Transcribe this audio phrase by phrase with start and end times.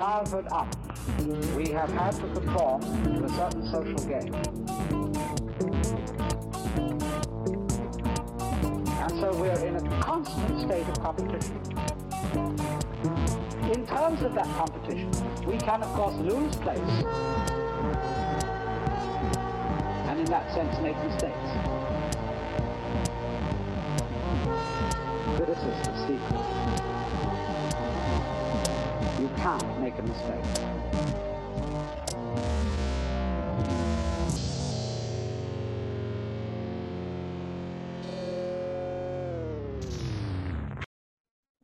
[0.00, 0.66] childhood up,
[1.54, 4.34] we have had to conform to a certain social game.
[8.98, 11.60] And so we're in a constant state of competition.
[13.74, 15.10] In terms of that competition,
[15.44, 16.78] we can, of course, lose place,
[20.08, 21.50] and in that sense make mistakes.
[25.36, 26.79] Criticism, secret.
[29.20, 30.44] You can't make a mistake.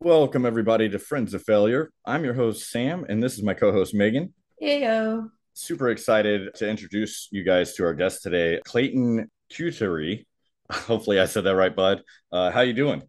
[0.00, 1.90] Welcome, everybody, to Friends of Failure.
[2.04, 4.34] I'm your host, Sam, and this is my co host, Megan.
[4.62, 5.30] Heyo.
[5.54, 10.26] Super excited to introduce you guys to our guest today, Clayton Cutery.
[10.70, 12.02] Hopefully, I said that right, bud.
[12.30, 13.02] Uh, how you doing?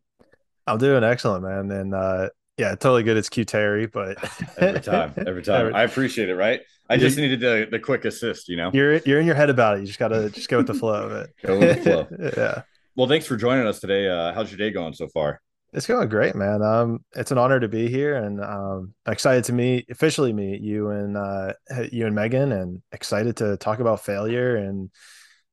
[0.65, 1.69] I'm doing excellent, man.
[1.69, 3.17] And uh, yeah, totally good.
[3.17, 4.17] It's Q Terry, but
[4.57, 6.35] every time, every time, I appreciate it.
[6.35, 6.61] Right?
[6.89, 8.49] I just needed the, the quick assist.
[8.49, 9.81] You know, you're you're in your head about it.
[9.81, 11.29] You just gotta just go with the flow of it.
[11.45, 12.31] go with the flow.
[12.37, 12.61] yeah.
[12.95, 14.09] Well, thanks for joining us today.
[14.09, 15.39] Uh, how's your day going so far?
[15.73, 16.63] It's going great, man.
[16.63, 20.89] Um, it's an honor to be here, and um, excited to meet officially meet you
[20.89, 21.53] and uh,
[21.91, 24.89] you and Megan, and excited to talk about failure and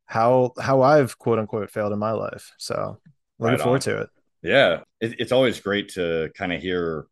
[0.06, 2.52] how how I've quote unquote failed in my life.
[2.58, 2.98] So
[3.38, 4.08] looking right forward to it.
[4.44, 7.06] Yeah, it, it's always great to kind of hear,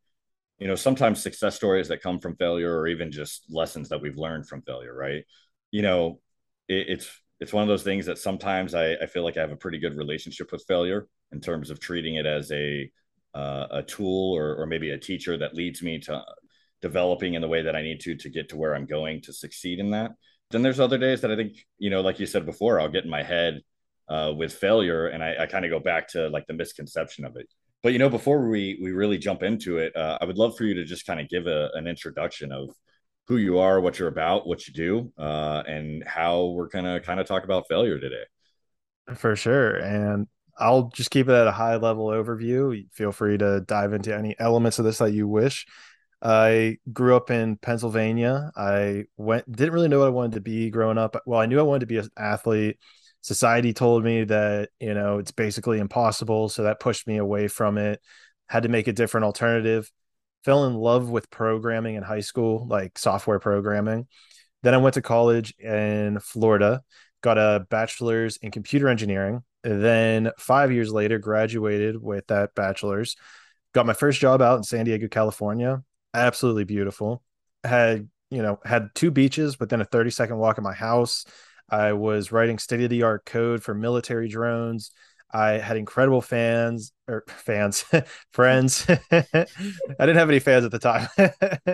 [0.58, 4.18] you know, sometimes success stories that come from failure, or even just lessons that we've
[4.18, 4.94] learned from failure.
[4.94, 5.24] Right?
[5.72, 6.20] You know,
[6.68, 7.10] it, it's
[7.40, 9.78] it's one of those things that sometimes I, I feel like I have a pretty
[9.78, 12.90] good relationship with failure in terms of treating it as a
[13.34, 16.22] uh, a tool or, or maybe a teacher that leads me to
[16.82, 19.32] developing in the way that I need to to get to where I'm going to
[19.32, 20.12] succeed in that.
[20.50, 23.04] Then there's other days that I think, you know, like you said before, I'll get
[23.04, 23.62] in my head
[24.08, 27.36] uh, with failure and I, I kind of go back to like the misconception of
[27.36, 27.48] it.
[27.82, 30.64] But you know, before we we really jump into it, uh, I would love for
[30.64, 32.70] you to just kind of give a, an introduction of
[33.26, 37.18] who you are, what you're about, what you do, uh, and how we're gonna kind
[37.18, 38.24] of talk about failure today.
[39.14, 40.28] For sure, and
[40.58, 42.86] I'll just keep it at a high level overview.
[42.92, 45.66] Feel free to dive into any elements of this that you wish.
[46.22, 48.52] I grew up in Pennsylvania.
[48.56, 51.20] I went didn't really know what I wanted to be growing up.
[51.26, 52.78] Well, I knew I wanted to be an athlete.
[53.22, 57.78] Society told me that, you know, it's basically impossible, so that pushed me away from
[57.78, 58.00] it.
[58.48, 59.90] Had to make a different alternative.
[60.44, 64.06] Fell in love with programming in high school, like software programming.
[64.62, 66.82] Then I went to college in Florida,
[67.22, 73.16] got a bachelor's in computer engineering then five years later, graduated with that bachelor's.
[73.72, 75.82] Got my first job out in San Diego, California.
[76.12, 77.22] Absolutely beautiful.
[77.64, 81.24] Had you know had two beaches within a 30 second walk of my house.
[81.68, 84.90] I was writing state of the art code for military drones.
[85.34, 87.84] I had incredible fans or fans,
[88.32, 88.86] friends.
[89.10, 89.24] I
[89.98, 91.08] didn't have any fans at the time.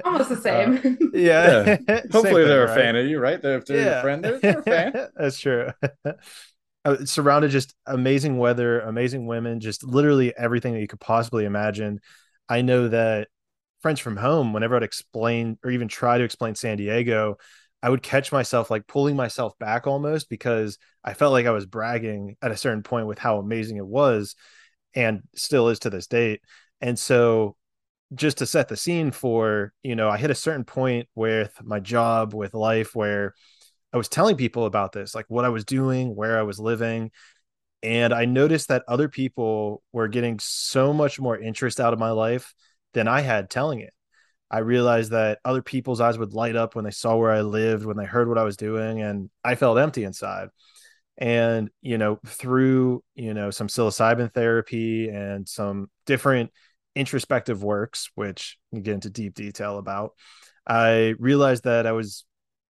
[0.04, 0.77] Almost the same.
[0.77, 1.78] Uh, yeah.
[1.88, 2.00] yeah.
[2.12, 2.71] Hopefully they're right?
[2.71, 3.43] a fan of you, right?
[3.43, 4.03] They're, they're yeah.
[4.03, 4.22] friend.
[4.22, 5.09] They're, they're a fan.
[5.16, 5.71] That's true
[6.88, 12.00] uh, surrounded just amazing weather, amazing women, just literally everything that you could possibly imagine.
[12.48, 13.28] I know that
[13.82, 17.37] friends from home, whenever I'd explain or even try to explain San Diego,
[17.83, 21.66] I would catch myself like pulling myself back almost because I felt like I was
[21.66, 24.34] bragging at a certain point with how amazing it was
[24.94, 26.41] and still is to this date.
[26.81, 27.56] And so
[28.15, 31.78] just to set the scene for, you know, I hit a certain point with my
[31.78, 33.34] job, with life where
[33.93, 37.10] I was telling people about this, like what I was doing, where I was living.
[37.83, 42.10] And I noticed that other people were getting so much more interest out of my
[42.10, 42.55] life
[42.93, 43.93] than I had telling it.
[44.50, 47.84] I realized that other people's eyes would light up when they saw where I lived,
[47.84, 50.48] when they heard what I was doing, and I felt empty inside.
[51.19, 56.50] And, you know, through, you know, some psilocybin therapy and some different
[56.94, 60.12] introspective works, which we get into deep detail about,
[60.66, 62.25] I realized that I was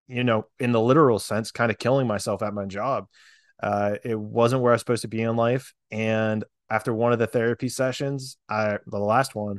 [0.09, 3.07] you know, in the literal sense, kind of killing myself at my job.
[3.63, 5.75] Uh, it wasn't where I was supposed to be in life.
[5.91, 9.59] And after one of the therapy sessions, I the last one,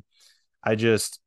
[0.63, 1.19] I just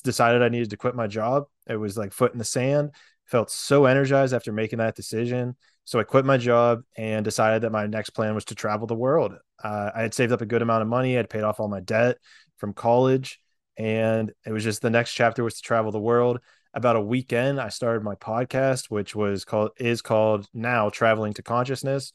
[0.00, 1.44] decided I needed to quit my job.
[1.68, 2.92] It was like foot in the sand.
[3.26, 5.56] Felt so energized after making that decision.
[5.84, 8.94] So I quit my job and decided that my next plan was to travel the
[8.94, 9.34] world.
[9.62, 11.18] Uh, I had saved up a good amount of money.
[11.18, 12.18] I'd paid off all my debt
[12.58, 13.40] from college,
[13.76, 16.40] and it was just the next chapter was to travel the world
[16.74, 21.42] about a weekend i started my podcast which was called is called now traveling to
[21.42, 22.12] consciousness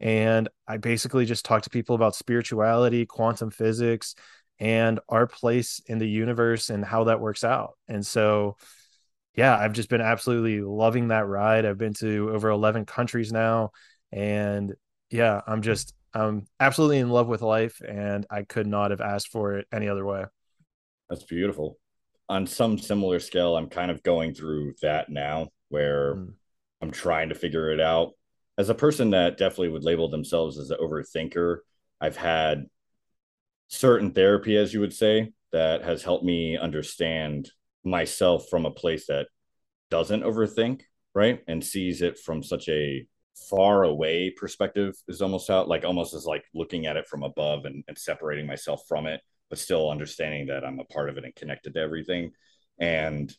[0.00, 4.14] and i basically just talk to people about spirituality quantum physics
[4.60, 8.56] and our place in the universe and how that works out and so
[9.34, 13.70] yeah i've just been absolutely loving that ride i've been to over 11 countries now
[14.12, 14.74] and
[15.10, 19.28] yeah i'm just i'm absolutely in love with life and i could not have asked
[19.28, 20.24] for it any other way
[21.08, 21.78] that's beautiful
[22.28, 26.34] on some similar scale, I'm kind of going through that now where Mm.
[26.82, 28.12] I'm trying to figure it out.
[28.58, 31.58] As a person that definitely would label themselves as an overthinker,
[32.00, 32.66] I've had
[33.74, 37.50] certain therapy, as you would say, that has helped me understand
[37.84, 39.28] myself from a place that
[39.90, 40.82] doesn't overthink,
[41.14, 41.40] right?
[41.46, 43.06] And sees it from such a
[43.50, 47.64] far away perspective is almost how like almost as like looking at it from above
[47.64, 51.24] and, and separating myself from it, but still understanding that I'm a part of it
[51.24, 52.32] and connected to everything.
[52.78, 53.34] And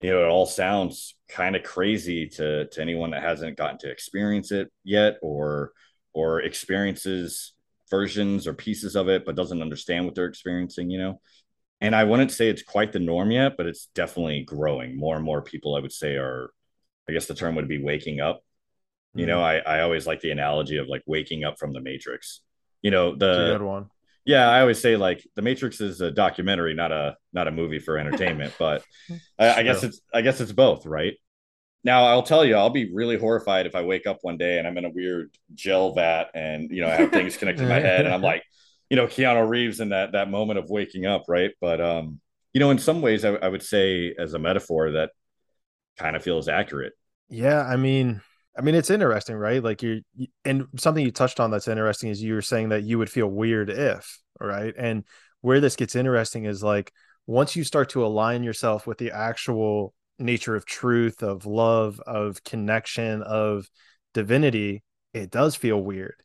[0.00, 3.90] you know, it all sounds kind of crazy to to anyone that hasn't gotten to
[3.90, 5.72] experience it yet or
[6.12, 7.52] or experiences
[7.92, 11.20] versions or pieces of it but doesn't understand what they're experiencing, you know.
[11.80, 14.96] And I wouldn't say it's quite the norm yet, but it's definitely growing.
[14.96, 16.50] More and more people I would say are
[17.08, 18.42] I guess the term would be waking up.
[19.14, 19.68] You know, mm-hmm.
[19.68, 22.40] I I always like the analogy of like waking up from the matrix.
[22.80, 23.90] You know, the good one.
[24.24, 27.78] yeah, I always say like the Matrix is a documentary, not a not a movie
[27.78, 28.54] for entertainment.
[28.58, 28.82] But
[29.38, 31.14] I, I guess it's I guess it's both, right?
[31.84, 34.66] Now I'll tell you, I'll be really horrified if I wake up one day and
[34.68, 37.80] I'm in a weird gel vat and you know I have things connected to my
[37.80, 38.44] head and I'm like,
[38.90, 41.50] you know, Keanu Reeves in that that moment of waking up, right?
[41.60, 42.20] But um,
[42.52, 45.10] you know, in some ways, I, I would say as a metaphor that
[45.96, 46.92] kind of feels accurate.
[47.28, 48.20] Yeah, I mean,
[48.56, 49.62] I mean, it's interesting, right?
[49.62, 52.82] Like you're, you- and something you touched on that's interesting is you were saying that
[52.82, 54.74] you would feel weird if, right?
[54.76, 55.04] And
[55.40, 56.92] where this gets interesting is like
[57.26, 62.42] once you start to align yourself with the actual nature of truth, of love, of
[62.44, 63.68] connection, of
[64.14, 64.82] divinity,
[65.12, 66.22] it does feel weird.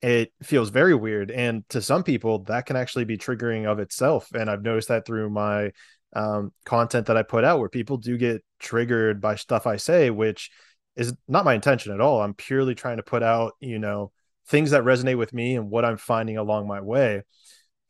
[0.00, 1.30] It feels very weird.
[1.30, 4.28] And to some people, that can actually be triggering of itself.
[4.32, 5.72] And I've noticed that through my
[6.14, 10.10] um, content that I put out, where people do get triggered by stuff I say,
[10.10, 10.50] which
[10.96, 12.20] is not my intention at all.
[12.20, 14.12] I'm purely trying to put out, you know,
[14.46, 17.22] things that resonate with me and what I'm finding along my way.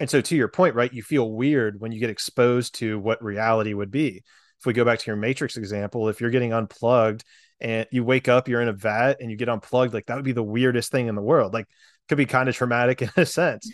[0.00, 3.22] And so, to your point, right, you feel weird when you get exposed to what
[3.22, 4.22] reality would be.
[4.60, 7.24] If we go back to your Matrix example, if you're getting unplugged
[7.60, 10.24] and you wake up, you're in a vat and you get unplugged, like that would
[10.24, 11.52] be the weirdest thing in the world.
[11.52, 11.66] Like,
[12.08, 13.70] could be kind of traumatic in a sense.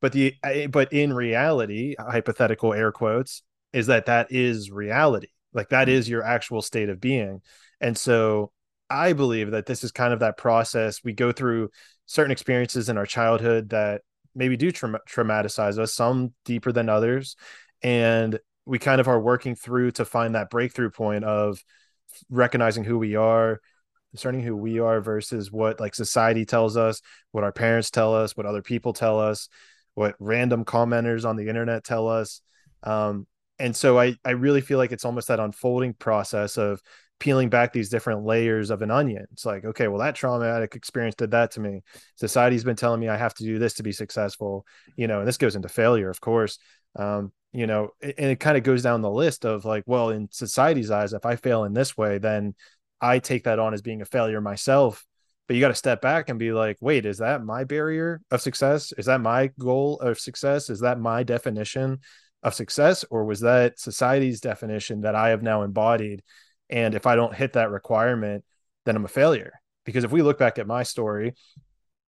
[0.00, 0.34] But the
[0.70, 3.42] but in reality, hypothetical air quotes,
[3.72, 5.28] is that that is reality.
[5.52, 5.94] Like that hmm.
[5.94, 7.42] is your actual state of being.
[7.80, 8.52] And so
[8.88, 11.70] I believe that this is kind of that process we go through
[12.06, 14.02] certain experiences in our childhood that
[14.34, 17.36] maybe do traum- traumatize us, some deeper than others.
[17.82, 21.62] And we kind of are working through to find that breakthrough point of
[22.28, 23.60] recognizing who we are,
[24.12, 27.00] discerning who we are versus what like society tells us,
[27.32, 29.48] what our parents tell us, what other people tell us,
[29.94, 32.40] what random commenters on the internet tell us.
[32.82, 33.26] Um,
[33.58, 36.82] and so I, I really feel like it's almost that unfolding process of
[37.18, 39.26] peeling back these different layers of an onion.
[39.32, 41.82] It's like, okay, well, that traumatic experience did that to me.
[42.16, 44.66] Society's been telling me I have to do this to be successful,
[44.96, 46.58] you know, and this goes into failure, of course.
[46.98, 50.28] Um, you know, and it kind of goes down the list of like, well, in
[50.30, 52.54] society's eyes, if I fail in this way, then
[53.00, 55.04] I take that on as being a failure myself.
[55.46, 58.40] But you got to step back and be like, wait, is that my barrier of
[58.40, 58.92] success?
[58.98, 60.70] Is that my goal of success?
[60.70, 62.00] Is that my definition
[62.42, 63.04] of success?
[63.10, 66.22] Or was that society's definition that I have now embodied?
[66.68, 68.44] And if I don't hit that requirement,
[68.84, 69.52] then I'm a failure.
[69.84, 71.34] Because if we look back at my story,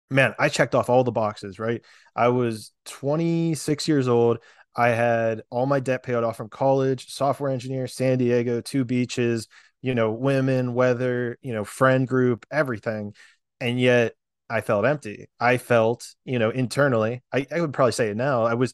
[0.10, 1.81] man, I checked off all the boxes, right?
[2.16, 4.39] I was 26 years old.
[4.75, 9.48] I had all my debt paid off from college, software engineer, San Diego, two beaches,
[9.81, 13.13] you know, women, weather, you know, friend group, everything.
[13.60, 14.13] And yet
[14.50, 15.27] I felt empty.
[15.39, 18.43] I felt, you know, internally, I, I would probably say it now.
[18.43, 18.74] I was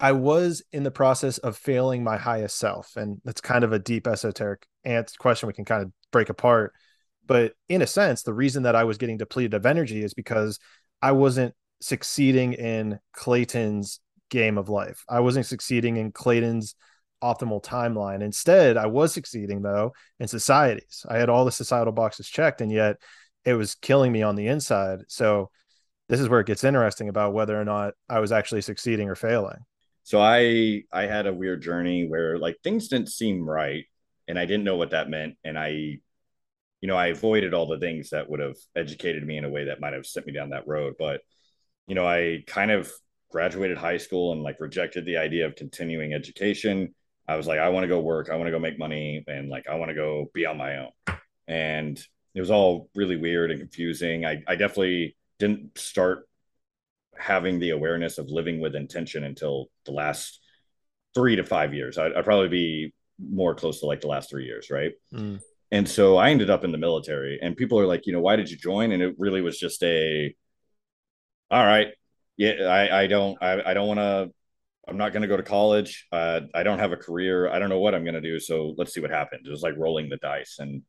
[0.00, 2.96] I was in the process of failing my highest self.
[2.96, 6.72] And that's kind of a deep esoteric answer question we can kind of break apart.
[7.26, 10.58] But in a sense, the reason that I was getting depleted of energy is because
[11.02, 15.04] I wasn't succeeding in Clayton's game of life.
[15.08, 16.74] I wasn't succeeding in Clayton's
[17.22, 18.22] optimal timeline.
[18.22, 21.04] Instead, I was succeeding though in societies.
[21.08, 22.96] I had all the societal boxes checked, and yet
[23.44, 25.00] it was killing me on the inside.
[25.08, 25.50] So
[26.08, 29.14] this is where it gets interesting about whether or not I was actually succeeding or
[29.14, 29.58] failing.
[30.02, 33.84] So I I had a weird journey where like things didn't seem right
[34.26, 35.68] and I didn't know what that meant and I
[36.80, 39.66] you know I avoided all the things that would have educated me in a way
[39.66, 41.20] that might have sent me down that road but
[41.86, 42.90] you know I kind of
[43.30, 46.94] graduated high school and like rejected the idea of continuing education
[47.28, 49.48] I was like I want to go work I want to go make money and
[49.48, 50.90] like I want to go be on my own
[51.48, 52.02] and
[52.34, 56.28] it was all really weird and confusing I I definitely didn't start
[57.20, 60.40] having the awareness of living with intention until the last
[61.14, 61.98] three to five years.
[61.98, 64.92] I'd, I'd, probably be more close to like the last three years, right?
[65.12, 65.40] Mm.
[65.70, 68.36] And so I ended up in the military, and people are like, you know, why
[68.36, 68.90] did you join?
[68.92, 70.34] And it really was just a,
[71.50, 71.88] all right,
[72.40, 74.30] yeah, I, I don't, I, I don't want to
[74.88, 76.06] I'm not going to go to college.
[76.10, 77.48] Uh, I don't have a career.
[77.48, 78.40] I don't know what I'm going to do.
[78.40, 79.46] So let's see what happens.
[79.46, 80.56] It was like rolling the dice.
[80.58, 80.82] And,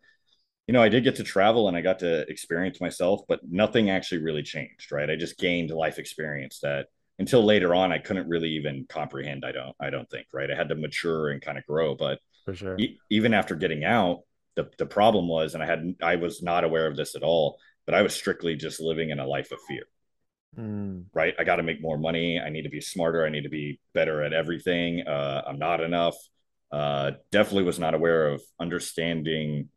[0.67, 3.91] you know, I did get to travel and I got to experience myself, but nothing
[3.91, 5.10] actually really changed, right?
[5.10, 6.88] I just gained life experience that
[7.20, 9.46] until later on, I couldn't really even comprehend.
[9.46, 10.50] I don't, I don't think, right?
[10.50, 11.96] I had to mature and kind of grow.
[11.96, 14.22] But for sure, e- even after getting out,
[14.55, 17.60] the, the problem was, and I had, I was not aware of this at all,
[17.86, 19.84] but I was strictly just living in a life of fear
[20.58, 21.05] Mm.
[21.13, 21.34] right?
[21.39, 22.39] I got to make more money.
[22.39, 23.25] I need to be smarter.
[23.25, 25.08] I need to be better at everything.
[25.08, 26.15] Uh, I'm not enough.
[26.72, 29.70] Uh, definitely was not aware of understanding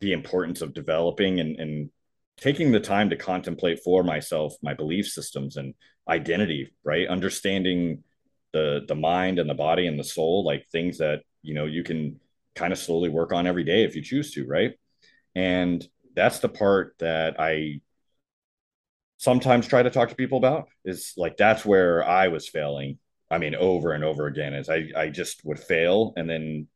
[0.00, 1.90] the importance of developing and, and
[2.36, 5.74] taking the time to contemplate for myself my belief systems and
[6.08, 7.08] identity, right?
[7.08, 8.04] Understanding
[8.52, 11.82] the the mind and the body and the soul, like things that you know you
[11.82, 12.20] can
[12.54, 14.74] kind of slowly work on every day if you choose to, right?
[15.34, 17.80] And that's the part that I
[19.18, 22.98] sometimes try to talk to people about is like that's where I was failing.
[23.30, 26.68] I mean, over and over again, is I I just would fail and then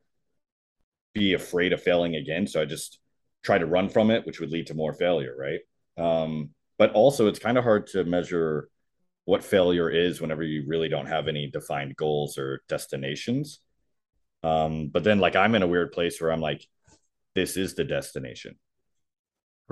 [1.15, 2.47] be afraid of failing again.
[2.47, 2.99] So I just
[3.43, 5.61] try to run from it, which would lead to more failure, right?
[5.97, 8.69] Um, but also, it's kind of hard to measure
[9.25, 13.61] what failure is whenever you really don't have any defined goals or destinations.
[14.43, 16.67] Um, but then, like, I'm in a weird place where I'm like,
[17.35, 18.57] this is the destination.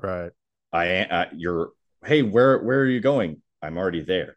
[0.01, 0.31] Right.
[0.73, 1.71] I, I you're
[2.05, 3.43] hey, where where are you going?
[3.63, 4.37] I'm already there.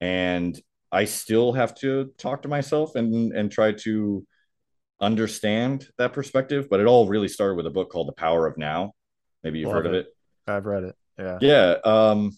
[0.00, 4.26] And I still have to talk to myself and and try to
[5.00, 6.68] understand that perspective.
[6.70, 8.92] But it all really started with a book called The Power of Now.
[9.42, 9.88] Maybe you've Love heard it.
[9.88, 10.06] of it.
[10.46, 10.96] I've read it.
[11.18, 11.38] Yeah.
[11.40, 11.76] Yeah.
[11.84, 12.32] Um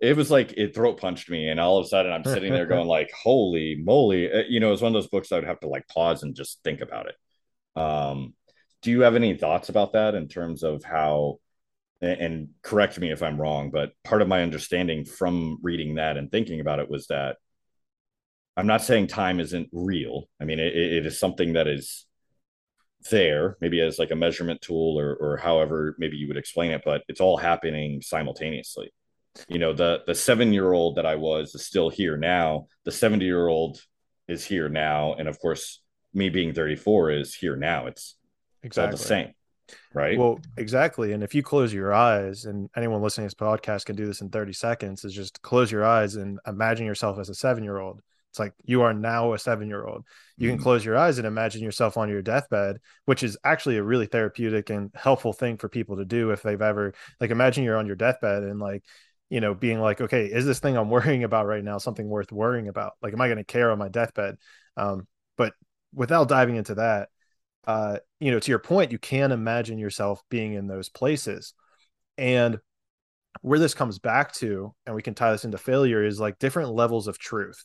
[0.00, 2.66] it was like it throat punched me and all of a sudden i'm sitting there
[2.66, 5.60] going like holy moly uh, you know it's one of those books i would have
[5.60, 8.34] to like pause and just think about it um
[8.82, 11.38] do you have any thoughts about that in terms of how
[12.02, 16.30] and correct me if I'm wrong, but part of my understanding from reading that and
[16.30, 17.36] thinking about it was that
[18.56, 20.28] I'm not saying time isn't real.
[20.40, 22.06] I mean, it, it is something that is
[23.10, 26.82] there, maybe as like a measurement tool or, or however maybe you would explain it,
[26.84, 28.92] but it's all happening simultaneously.
[29.48, 32.66] You know, the the seven year old that I was is still here now.
[32.84, 33.80] The 70 year old
[34.26, 35.14] is here now.
[35.14, 35.80] And of course,
[36.12, 37.86] me being 34 is here now.
[37.86, 38.16] It's,
[38.62, 38.90] exactly.
[38.90, 39.32] all the same
[39.94, 40.18] right?
[40.18, 43.96] Well exactly and if you close your eyes and anyone listening to this podcast can
[43.96, 47.34] do this in 30 seconds is just close your eyes and imagine yourself as a
[47.34, 48.00] seven year old
[48.30, 50.04] it's like you are now a seven year old
[50.36, 50.56] you mm-hmm.
[50.56, 54.06] can close your eyes and imagine yourself on your deathbed which is actually a really
[54.06, 57.86] therapeutic and helpful thing for people to do if they've ever like imagine you're on
[57.86, 58.84] your deathbed and like
[59.30, 62.32] you know being like okay is this thing i'm worrying about right now something worth
[62.32, 62.92] worrying about?
[63.02, 64.36] Like am i going to care on my deathbed?
[64.76, 65.54] Um but
[65.92, 67.08] without diving into that
[67.66, 71.54] uh, you know, to your point, you can imagine yourself being in those places.
[72.16, 72.58] And
[73.42, 76.70] where this comes back to, and we can tie this into failure, is like different
[76.70, 77.64] levels of truth.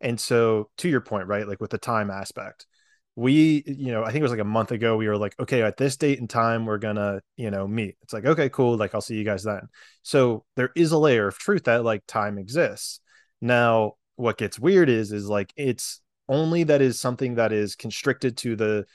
[0.00, 2.66] And so, to your point, right, like with the time aspect,
[3.14, 5.62] we, you know, I think it was like a month ago, we were like, okay,
[5.62, 7.96] at this date and time, we're gonna, you know, meet.
[8.02, 8.76] It's like, okay, cool.
[8.76, 9.62] Like, I'll see you guys then.
[10.02, 13.00] So, there is a layer of truth that like time exists.
[13.40, 18.36] Now, what gets weird is, is like, it's only that is something that is constricted
[18.38, 18.86] to the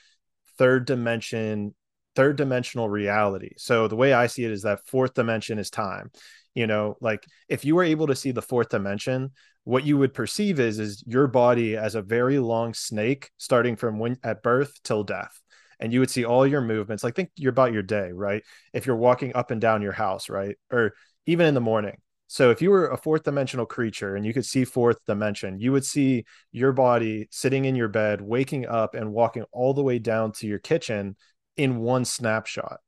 [0.58, 1.74] third dimension
[2.14, 3.52] third dimensional reality.
[3.56, 6.10] So the way i see it is that fourth dimension is time
[6.54, 9.30] you know like if you were able to see the fourth dimension
[9.64, 13.98] what you would perceive is is your body as a very long snake starting from
[13.98, 15.40] when at birth till death.
[15.78, 18.42] And you would see all your movements like think you're about your day right?
[18.72, 20.56] If you're walking up and down your house right?
[20.70, 20.94] Or
[21.26, 21.96] even in the morning
[22.32, 25.70] so if you were a fourth dimensional creature and you could see fourth dimension, you
[25.70, 29.98] would see your body sitting in your bed, waking up and walking all the way
[29.98, 31.14] down to your kitchen
[31.58, 32.78] in one snapshot.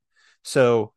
[0.44, 0.94] So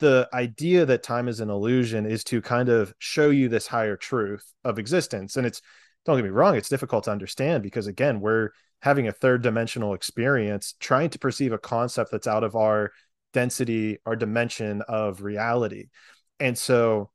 [0.00, 3.96] the idea that time is an illusion is to kind of show you this higher
[3.96, 5.38] truth of existence.
[5.38, 5.62] And it's
[6.04, 8.50] don't get me wrong, it's difficult to understand because again, we're
[8.82, 12.92] having a third dimensional experience trying to perceive a concept that's out of our
[13.32, 15.86] density, our dimension of reality.
[16.38, 17.10] And so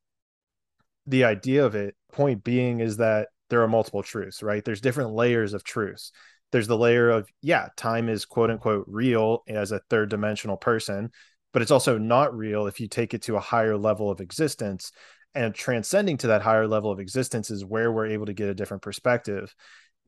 [1.07, 4.63] the idea of it point being is that there are multiple truths right?
[4.63, 6.11] There's different layers of truths.
[6.51, 11.11] There's the layer of yeah time is quote unquote real as a third dimensional person
[11.53, 14.91] but it's also not real if you take it to a higher level of existence.
[15.33, 18.53] And transcending to that higher level of existence is where we're able to get a
[18.53, 19.53] different perspective.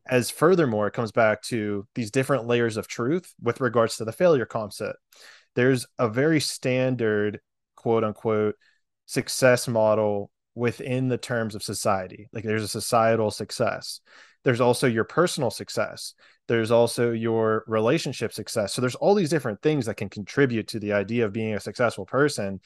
[0.06, 4.12] As furthermore it comes back to these different layers of truth with regards to the
[4.12, 4.98] failure concept.
[5.56, 7.40] There's a very standard
[7.76, 8.56] quote unquote
[9.06, 12.30] success model within the terms of society.
[12.34, 14.02] Like there's a societal success.
[14.44, 16.14] There's also your personal success.
[16.48, 18.74] There's also your relationship success.
[18.74, 21.60] So there's all these different things that can contribute to the idea of being a
[21.60, 22.60] successful person.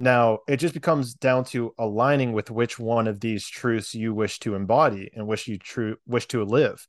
[0.00, 4.38] Now, it just becomes down to aligning with which one of these truths you wish
[4.40, 6.86] to embody and wish you true wish to live.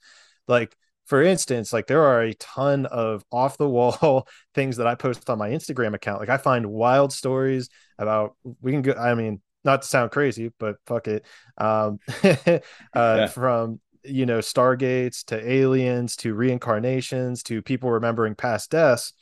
[0.47, 0.75] Like
[1.09, 5.27] for instance, like there are a ton of off the wall things that I post
[5.27, 6.19] on my Instagram account.
[6.19, 10.51] Like I find wild stories about we can go I mean, not to sound crazy,
[10.59, 11.25] but fuck it.
[11.57, 12.59] Um uh
[12.93, 13.27] yeah.
[13.27, 19.13] from you know, stargates to aliens to reincarnations to people remembering past deaths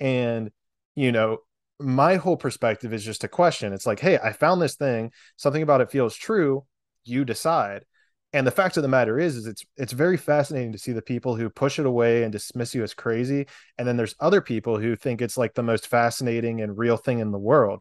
[0.00, 0.50] and
[0.94, 1.38] you know
[1.80, 3.72] my whole perspective is just a question.
[3.72, 6.64] It's like, hey, I found this thing, something about it feels true,
[7.04, 7.84] you decide.
[8.32, 11.00] And the fact of the matter is, is it's it's very fascinating to see the
[11.00, 13.46] people who push it away and dismiss you as crazy.
[13.78, 17.20] And then there's other people who think it's like the most fascinating and real thing
[17.20, 17.80] in the world.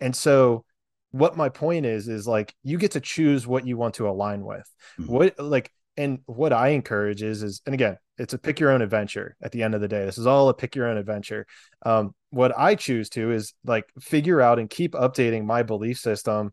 [0.00, 0.64] And so
[1.10, 4.44] what my point is is like you get to choose what you want to align
[4.44, 4.68] with.
[4.98, 5.12] Mm-hmm.
[5.12, 8.82] What like and what I encourage is is and again, it's a pick your own
[8.82, 10.04] adventure at the end of the day.
[10.04, 11.46] This is all a pick your own adventure.
[11.84, 16.52] Um, what I choose to is like figure out and keep updating my belief system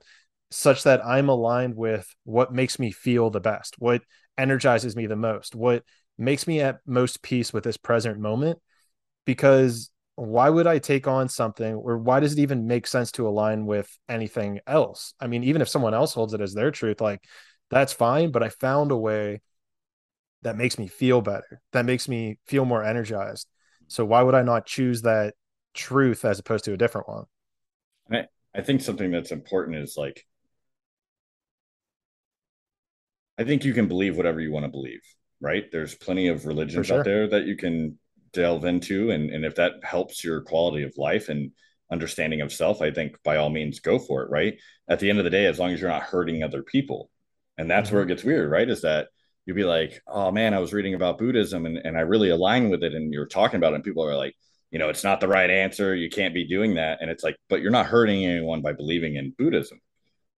[0.51, 4.03] such that I'm aligned with what makes me feel the best, what
[4.37, 5.83] energizes me the most, what
[6.17, 8.59] makes me at most peace with this present moment.
[9.25, 13.27] Because why would I take on something or why does it even make sense to
[13.27, 15.13] align with anything else?
[15.19, 17.21] I mean, even if someone else holds it as their truth, like
[17.69, 18.31] that's fine.
[18.31, 19.41] But I found a way
[20.43, 23.47] that makes me feel better, that makes me feel more energized.
[23.87, 25.33] So why would I not choose that
[25.73, 27.25] truth as opposed to a different one?
[28.11, 30.25] I, I think something that's important is like,
[33.37, 35.01] I think you can believe whatever you want to believe,
[35.41, 35.65] right?
[35.71, 36.99] There's plenty of religions sure.
[36.99, 37.97] out there that you can
[38.35, 39.11] delve into.
[39.11, 41.51] And, and if that helps your quality of life and
[41.91, 44.59] understanding of self, I think by all means go for it, right?
[44.87, 47.09] At the end of the day, as long as you're not hurting other people,
[47.57, 47.95] and that's mm-hmm.
[47.95, 48.69] where it gets weird, right?
[48.69, 49.07] Is that
[49.45, 52.69] you'd be like, oh man, I was reading about Buddhism and, and I really align
[52.69, 52.93] with it.
[52.93, 54.35] And you're talking about it, and people are like,
[54.71, 55.95] you know, it's not the right answer.
[55.95, 56.97] You can't be doing that.
[57.01, 59.79] And it's like, but you're not hurting anyone by believing in Buddhism.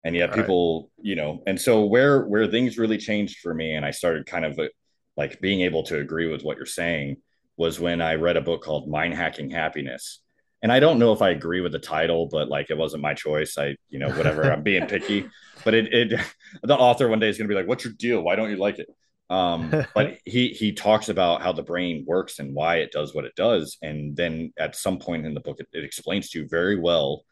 [0.03, 0.39] And yet right.
[0.39, 4.25] people, you know, and so where where things really changed for me and I started
[4.25, 4.67] kind of uh,
[5.15, 7.17] like being able to agree with what you're saying
[7.57, 10.21] was when I read a book called Mind Hacking Happiness
[10.61, 13.13] and I don't know if I agree with the title, but like it wasn't my
[13.13, 13.57] choice.
[13.57, 14.51] I, you know, whatever.
[14.51, 15.29] I'm being picky,
[15.63, 16.19] but it, it,
[16.63, 18.21] the author one day is going to be like, "What's your deal?
[18.21, 18.87] Why don't you like it?"
[19.29, 23.25] Um, but he he talks about how the brain works and why it does what
[23.25, 26.47] it does, and then at some point in the book, it, it explains to you
[26.47, 27.23] very well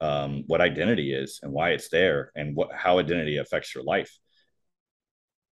[0.00, 4.18] um, what identity is and why it's there, and what how identity affects your life.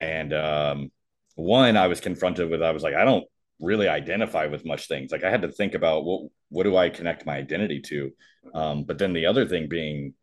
[0.02, 0.92] And um,
[1.36, 3.26] one, I was confronted with, I was like, I don't
[3.60, 5.12] really identify with much things.
[5.12, 8.12] Like I had to think about what what do I connect my identity to?
[8.54, 10.14] Um, but then the other thing being,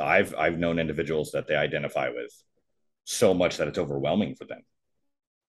[0.00, 2.32] I've I've known individuals that they identify with
[3.04, 4.62] so much that it's overwhelming for them.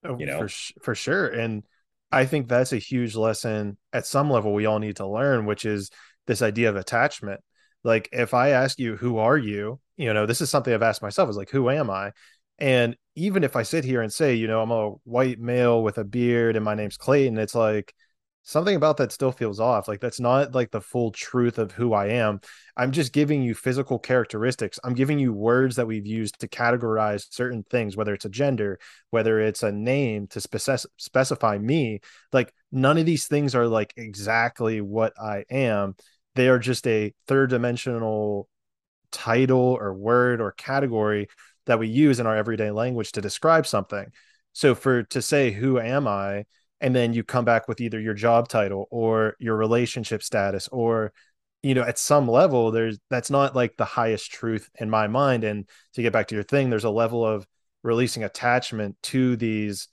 [0.06, 0.50] Oh, you know, for,
[0.82, 1.28] for sure.
[1.28, 1.64] And
[2.12, 5.66] I think that's a huge lesson at some level we all need to learn, which
[5.66, 5.90] is
[6.28, 7.42] this idea of attachment.
[7.84, 9.80] Like if I ask you, who are you?
[9.98, 12.12] You know, this is something I've asked myself is like, who am I?
[12.60, 15.98] And even if I sit here and say, you know, I'm a white male with
[15.98, 17.94] a beard and my name's Clayton, it's like
[18.44, 19.88] something about that still feels off.
[19.88, 22.42] Like that's not like the full truth of who I am.
[22.76, 24.80] I'm just giving you physical characteristics.
[24.84, 28.80] I'm giving you words that we've used to categorize certain things, whether it's a gender,
[29.12, 32.02] whether it's a name to spec- specify me.
[32.32, 35.96] Like none of these things are like exactly what I am.
[36.36, 38.50] They are just a third dimensional
[39.12, 41.28] title or word or category
[41.66, 44.12] that we use in our everyday language to describe something.
[44.54, 46.46] So for to say who am I?
[46.84, 51.14] and then you come back with either your job title or your relationship status or
[51.64, 55.46] you know at some level there's that's not like the highest truth in my mind.
[55.46, 57.48] And to get back to your thing there's a level of
[57.84, 59.88] releasing attachment to these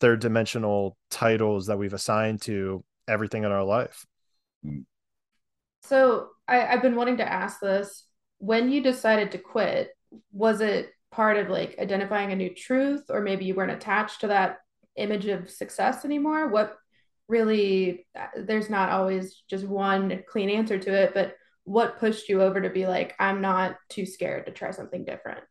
[0.00, 4.06] third dimensional titles that we've assigned to everything in our life.
[4.64, 4.86] Mm.
[5.82, 8.06] So I, i've been wanting to ask this.
[8.38, 9.90] When you decided to quit
[10.32, 14.28] was it part of like identifying a new truth or maybe you weren't attached to
[14.28, 14.58] that
[14.96, 16.48] image of success anymore.
[16.48, 16.76] What
[17.28, 22.60] really there's not always just one clean answer to it but what pushed you over
[22.60, 25.44] to be like i'm not too scared to try something different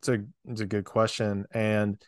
[0.00, 1.46] it's a it's a good question.
[1.52, 2.00] And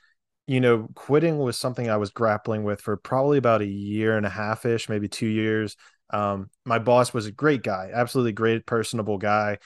[0.47, 4.27] you know quitting was something i was grappling with for probably about a year and
[4.27, 5.77] a half ish maybe two years.
[6.11, 9.59] Um, my boss was a great guy absolutely great personable guy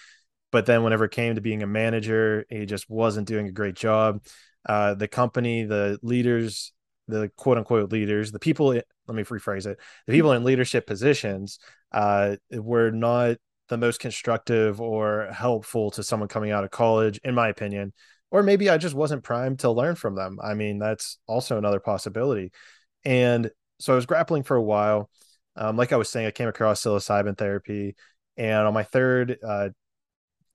[0.56, 3.74] but then whenever it came to being a manager he just wasn't doing a great
[3.76, 4.24] job
[4.66, 6.72] uh, the company the leaders
[7.08, 11.58] the quote unquote leaders, the people, let me rephrase it, the people in leadership positions
[11.92, 13.36] uh, were not
[13.68, 17.92] the most constructive or helpful to someone coming out of college, in my opinion.
[18.30, 20.38] Or maybe I just wasn't primed to learn from them.
[20.42, 22.52] I mean, that's also another possibility.
[23.04, 25.10] And so I was grappling for a while.
[25.54, 27.94] Um, like I was saying, I came across psilocybin therapy.
[28.36, 29.70] And on my third uh,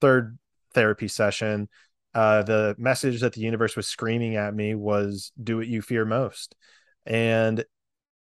[0.02, 0.38] third
[0.74, 1.70] therapy session,
[2.14, 6.04] uh, the message that the universe was screaming at me was do what you fear
[6.04, 6.56] most.
[7.06, 7.64] And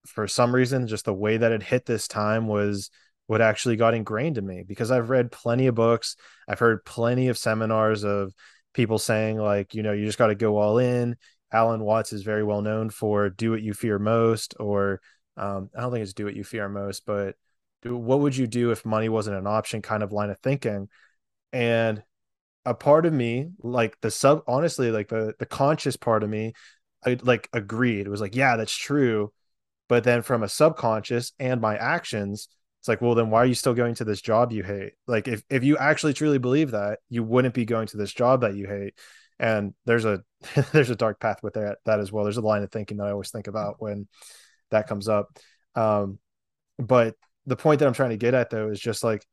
[0.05, 2.89] for some reason, just the way that it hit this time was
[3.27, 6.15] what actually got ingrained in me because I've read plenty of books.
[6.47, 8.33] I've heard plenty of seminars of
[8.73, 11.15] people saying, like, you know, you just got to go all in.
[11.51, 15.01] Alan Watts is very well known for do what you fear most, or
[15.37, 17.35] um, I don't think it's do what you fear most, but
[17.81, 20.87] do, what would you do if money wasn't an option kind of line of thinking.
[21.53, 22.03] And
[22.65, 26.53] a part of me, like the sub, honestly, like the the conscious part of me,
[27.05, 28.05] I like agreed.
[28.05, 29.33] It was like, yeah, that's true.
[29.89, 32.47] But then from a subconscious and my actions,
[32.79, 34.93] it's like, well, then why are you still going to this job you hate?
[35.07, 38.41] Like, if if you actually truly believe that, you wouldn't be going to this job
[38.41, 38.93] that you hate.
[39.39, 40.23] And there's a
[40.71, 42.23] there's a dark path with that that as well.
[42.23, 44.07] There's a line of thinking that I always think about when
[44.71, 45.37] that comes up.
[45.75, 46.19] Um,
[46.77, 49.25] but the point that I'm trying to get at though is just like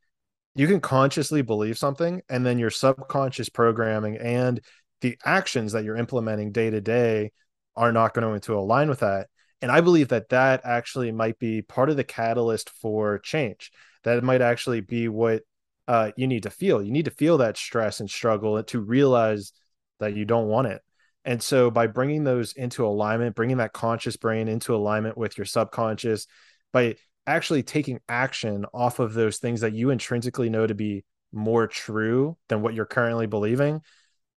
[0.58, 4.60] you can consciously believe something and then your subconscious programming and
[5.02, 7.30] the actions that you're implementing day to day
[7.76, 9.28] are not going to align with that.
[9.62, 13.70] And i believe that that actually might be part of the catalyst for change.
[14.02, 15.42] That it might actually be what
[15.86, 16.82] uh, you need to feel.
[16.82, 19.52] You need to feel that stress and struggle to realize
[20.00, 20.82] that you don't want it.
[21.24, 25.44] And so by bringing those into alignment bringing that conscious brain into alignment with your
[25.44, 26.26] subconscious
[26.72, 26.96] by
[27.28, 32.36] actually taking action off of those things that you intrinsically know to be more true
[32.48, 33.82] than what you're currently believing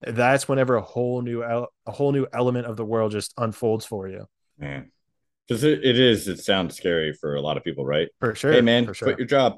[0.01, 4.07] that's whenever a whole new a whole new element of the world just unfolds for
[4.07, 4.25] you.
[4.57, 4.91] Man.
[5.47, 8.09] Because it, it is it sounds scary for a lot of people right?
[8.19, 9.07] For sure hey man for sure.
[9.07, 9.55] quit your job.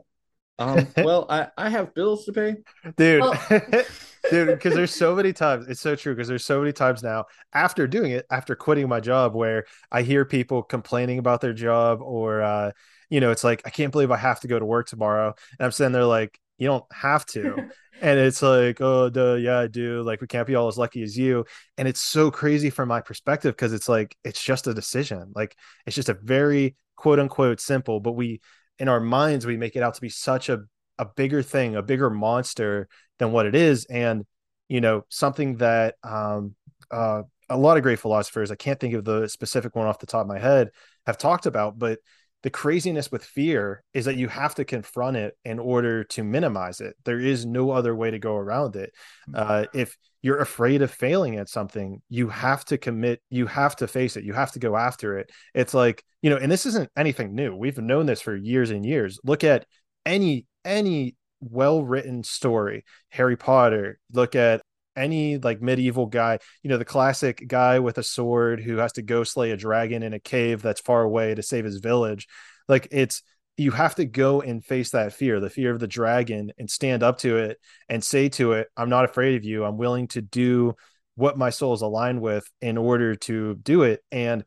[0.60, 2.56] Um well i i have bills to pay.
[2.98, 3.22] Dude.
[3.22, 3.40] Well-
[4.30, 7.26] dude because there's so many times it's so true because there's so many times now
[7.54, 12.02] after doing it after quitting my job where i hear people complaining about their job
[12.02, 12.72] or uh
[13.14, 15.36] you know it's like i can't believe i have to go to work tomorrow.
[15.60, 17.70] And i'm sitting there like you don't have to.
[18.02, 20.02] And it's like oh duh, yeah i do.
[20.02, 21.46] Like we can't be all as lucky as you.
[21.78, 25.32] And it's so crazy from my perspective because it's like it's just a decision.
[25.36, 28.42] Like it's just a very quote unquote simple but we
[28.80, 30.64] in our minds we make it out to be such a
[30.98, 33.86] a bigger thing a bigger monster than what it is.
[33.86, 34.26] And
[34.68, 36.56] you know something that um
[36.92, 40.08] uh a lot of great philosophers i can't think of the specific one off the
[40.08, 40.72] top of my head
[41.06, 42.00] have talked about but
[42.44, 46.82] the craziness with fear is that you have to confront it in order to minimize
[46.82, 46.96] it.
[47.06, 48.94] There is no other way to go around it.
[49.34, 53.88] Uh, if you're afraid of failing at something, you have to commit, you have to
[53.88, 55.32] face it, you have to go after it.
[55.54, 57.56] It's like, you know, and this isn't anything new.
[57.56, 59.20] We've known this for years and years.
[59.24, 59.66] Look at
[60.06, 64.62] any, any well written story, Harry Potter, look at
[64.96, 69.02] any like medieval guy, you know, the classic guy with a sword who has to
[69.02, 72.28] go slay a dragon in a cave that's far away to save his village.
[72.68, 73.24] Like it's
[73.58, 77.04] you have to go and face that fear, the fear of the dragon, and stand
[77.04, 79.64] up to it and say to it, I'm not afraid of you.
[79.64, 80.76] I'm willing to do
[81.16, 84.02] what my soul is aligned with in order to do it.
[84.12, 84.44] And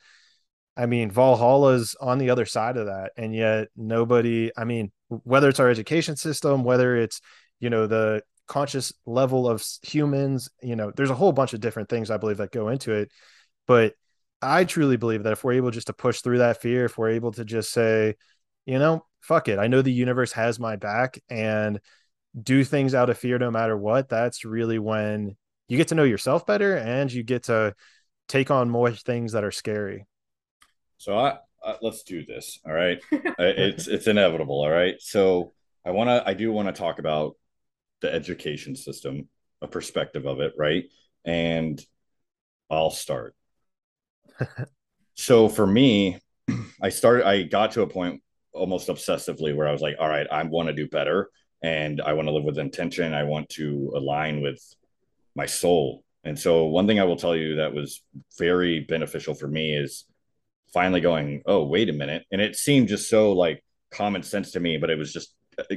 [0.77, 3.13] I mean, Valhalla's on the other side of that.
[3.17, 7.21] And yet nobody, I mean, whether it's our education system, whether it's,
[7.61, 11.89] you know, the conscious level of humans you know there's a whole bunch of different
[11.89, 13.11] things i believe that go into it.
[13.67, 13.95] But
[14.41, 17.11] i truly believe that if we're able just to push through that fear if we're
[17.11, 18.15] able to just say
[18.65, 21.81] you know fuck it i know the universe has my back and
[22.41, 25.37] do things out of fear no matter what that's really when
[25.69, 27.75] you get to know yourself better and you get to
[28.29, 30.07] take on more things that are scary.
[30.99, 33.01] So i uh, let's do this all right?
[33.39, 34.97] It's it's inevitable all right?
[35.01, 35.53] So
[35.85, 37.37] i want to i do want to talk about
[38.01, 39.29] the education system,
[39.63, 40.85] a perspective of it, right?
[41.25, 41.81] And
[42.71, 43.35] I'll start.
[45.15, 46.19] so for me,
[46.83, 50.27] I started, I got to a point almost obsessively where I was like, all right,
[50.31, 51.31] I want to do better
[51.63, 53.15] and I want to live with intention.
[53.15, 54.61] I want to align with
[55.35, 56.05] my soul.
[56.25, 58.03] And so, one thing I will tell you that was
[58.39, 60.07] very beneficial for me is
[60.73, 62.25] finally going, oh, wait a minute.
[62.33, 65.77] And it seemed just so like common sense to me, but it was just uh,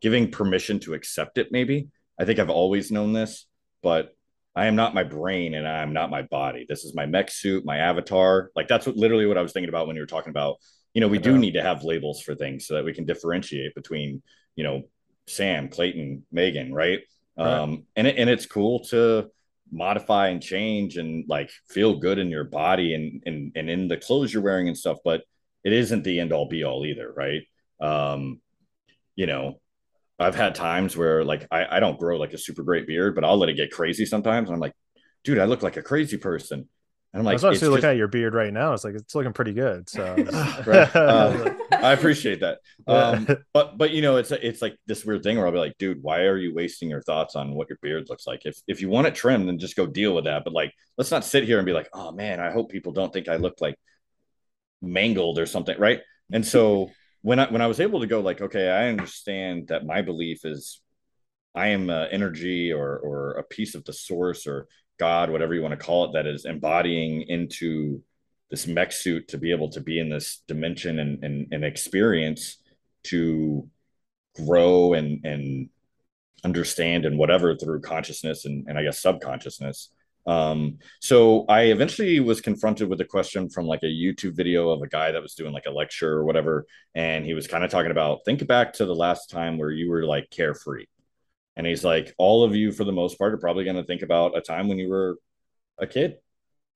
[0.00, 1.88] giving permission to accept it maybe.
[2.18, 3.46] I think i've always known this
[3.82, 4.14] but
[4.54, 6.66] i am not my brain and i am not my body.
[6.68, 8.50] This is my mech suit my avatar.
[8.54, 10.56] Like that's what literally what i was thinking about when you were talking about
[10.94, 13.74] you know we do need to have labels for things so that we can differentiate
[13.74, 14.22] between
[14.56, 14.82] you know
[15.26, 17.00] sam clayton megan right,
[17.38, 17.46] right.
[17.46, 19.30] um and it, and it's cool to
[19.72, 23.96] modify and change and like feel good in your body and and and in the
[23.96, 25.22] clothes you're wearing and stuff but
[25.62, 27.42] it isn't the end all be all either right?
[27.80, 28.40] Um
[29.14, 29.59] you know
[30.20, 33.24] I've had times where like I, I don't grow like a super great beard, but
[33.24, 34.48] I'll let it get crazy sometimes.
[34.48, 34.74] And I'm like,
[35.24, 36.68] dude, I look like a crazy person.
[37.12, 38.72] And I'm like, I was honestly looking at your beard right now.
[38.72, 39.88] It's like it's looking pretty good.
[39.88, 40.14] So
[40.66, 40.94] right.
[40.94, 42.58] uh, I appreciate that.
[42.86, 45.78] Um, but but you know, it's it's like this weird thing where I'll be like,
[45.78, 48.42] dude, why are you wasting your thoughts on what your beard looks like?
[48.44, 50.44] If if you want it trimmed, then just go deal with that.
[50.44, 53.12] But like, let's not sit here and be like, oh man, I hope people don't
[53.12, 53.76] think I look like
[54.80, 56.00] mangled or something, right?
[56.32, 56.90] And so
[57.22, 60.44] when I when I was able to go like, okay, I understand that my belief
[60.44, 60.80] is
[61.54, 65.78] I am energy or or a piece of the source or God, whatever you want
[65.78, 68.02] to call it, that is embodying into
[68.50, 72.58] this mech suit to be able to be in this dimension and and, and experience
[73.04, 73.68] to
[74.36, 75.68] grow and and
[76.44, 79.90] understand and whatever through consciousness and, and I guess subconsciousness.
[80.26, 84.82] Um, so I eventually was confronted with a question from like a YouTube video of
[84.82, 86.66] a guy that was doing like a lecture or whatever.
[86.94, 89.90] And he was kind of talking about think back to the last time where you
[89.90, 90.86] were like carefree.
[91.56, 94.02] And he's like, all of you, for the most part, are probably going to think
[94.02, 95.16] about a time when you were
[95.78, 96.16] a kid.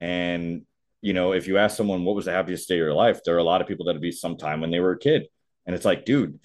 [0.01, 0.67] And,
[1.01, 3.35] you know, if you ask someone what was the happiest day of your life, there
[3.35, 5.29] are a lot of people that'd be some time when they were a kid.
[5.67, 6.41] And it's like, dude,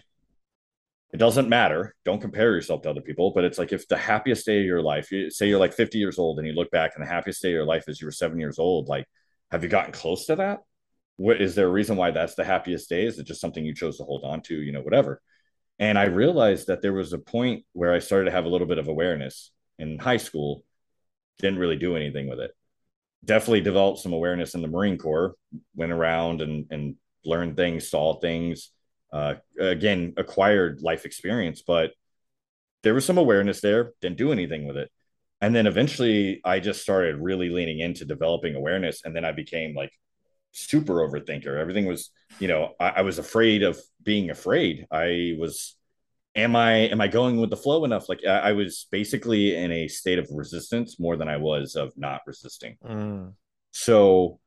[1.11, 1.95] it doesn't matter.
[2.05, 3.31] Don't compare yourself to other people.
[3.31, 5.97] But it's like if the happiest day of your life, you, say you're like 50
[5.97, 8.07] years old and you look back and the happiest day of your life is you
[8.07, 9.07] were seven years old, like,
[9.51, 10.59] have you gotten close to that?
[11.17, 13.05] What is there a reason why that's the happiest day?
[13.05, 15.21] Is it just something you chose to hold on to, you know, whatever?
[15.79, 18.67] And I realized that there was a point where I started to have a little
[18.67, 20.63] bit of awareness in high school,
[21.39, 22.51] didn't really do anything with it.
[23.25, 25.35] Definitely developed some awareness in the Marine Corps,
[25.75, 26.95] went around and, and
[27.25, 28.71] learned things, saw things,
[29.11, 31.91] uh, again, acquired life experience, but
[32.83, 34.89] there was some awareness there, didn't do anything with it.
[35.41, 39.01] And then eventually I just started really leaning into developing awareness.
[39.03, 39.91] And then I became like
[40.51, 41.57] super overthinker.
[41.57, 44.85] Everything was, you know, I, I was afraid of being afraid.
[44.91, 45.75] I was,
[46.35, 48.09] am I, am I going with the flow enough?
[48.09, 51.93] Like I, I was basically in a state of resistance more than I was of
[51.95, 52.75] not resisting.
[52.85, 53.33] Mm.
[53.71, 54.39] So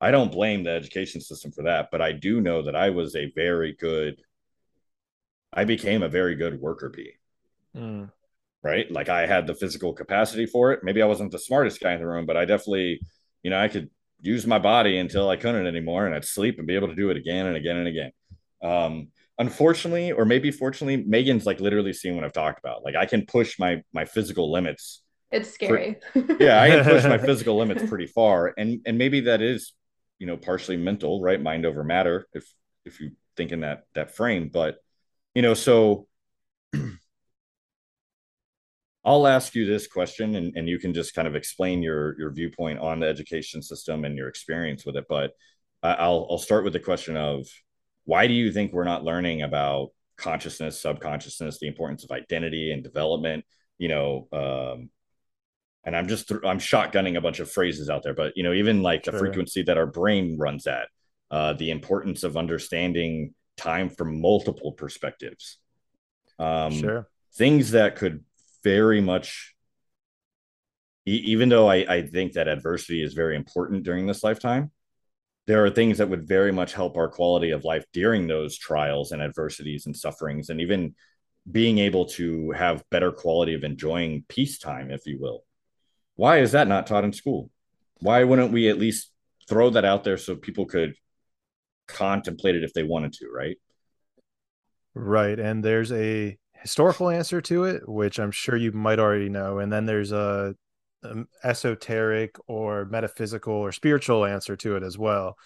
[0.00, 3.14] I don't blame the education system for that, but I do know that I was
[3.14, 4.22] a very good,
[5.52, 7.12] I became a very good worker bee.
[7.76, 8.10] Mm.
[8.62, 8.90] Right.
[8.90, 10.80] Like I had the physical capacity for it.
[10.82, 13.00] Maybe I wasn't the smartest guy in the room, but I definitely,
[13.42, 16.66] you know, I could use my body until I couldn't anymore and I'd sleep and
[16.66, 18.12] be able to do it again and again and again.
[18.62, 19.08] Um,
[19.38, 22.84] unfortunately, or maybe fortunately, Megan's like literally seen what I've talked about.
[22.84, 25.02] Like I can push my my physical limits.
[25.30, 25.96] It's scary.
[26.12, 28.52] For, yeah, I can push my physical limits pretty far.
[28.56, 29.72] And and maybe that is
[30.20, 32.44] you know partially mental right mind over matter if
[32.84, 34.76] if you think in that that frame but
[35.34, 36.06] you know so
[39.04, 42.30] I'll ask you this question and, and you can just kind of explain your your
[42.30, 45.06] viewpoint on the education system and your experience with it.
[45.08, 45.32] But
[45.82, 47.46] I'll I'll start with the question of
[48.04, 52.82] why do you think we're not learning about consciousness, subconsciousness, the importance of identity and
[52.82, 53.44] development?
[53.78, 54.90] You know, um,
[55.84, 58.82] and I'm just I'm shotgunning a bunch of phrases out there, but you know, even
[58.82, 59.12] like sure.
[59.12, 60.88] the frequency that our brain runs at,
[61.30, 65.58] uh, the importance of understanding time from multiple perspectives,
[66.38, 68.24] um, sure, things that could
[68.62, 69.54] very much,
[71.06, 74.70] e- even though I, I think that adversity is very important during this lifetime,
[75.46, 79.12] there are things that would very much help our quality of life during those trials
[79.12, 80.94] and adversities and sufferings, and even
[81.50, 85.42] being able to have better quality of enjoying peacetime, if you will
[86.20, 87.50] why is that not taught in school?
[88.00, 89.10] Why wouldn't we at least
[89.48, 90.92] throw that out there so people could
[91.88, 93.56] contemplate it if they wanted to, right?
[94.92, 95.40] Right.
[95.40, 99.60] And there's a historical answer to it, which I'm sure you might already know.
[99.60, 100.54] And then there's a,
[101.04, 105.38] a esoteric or metaphysical or spiritual answer to it as well.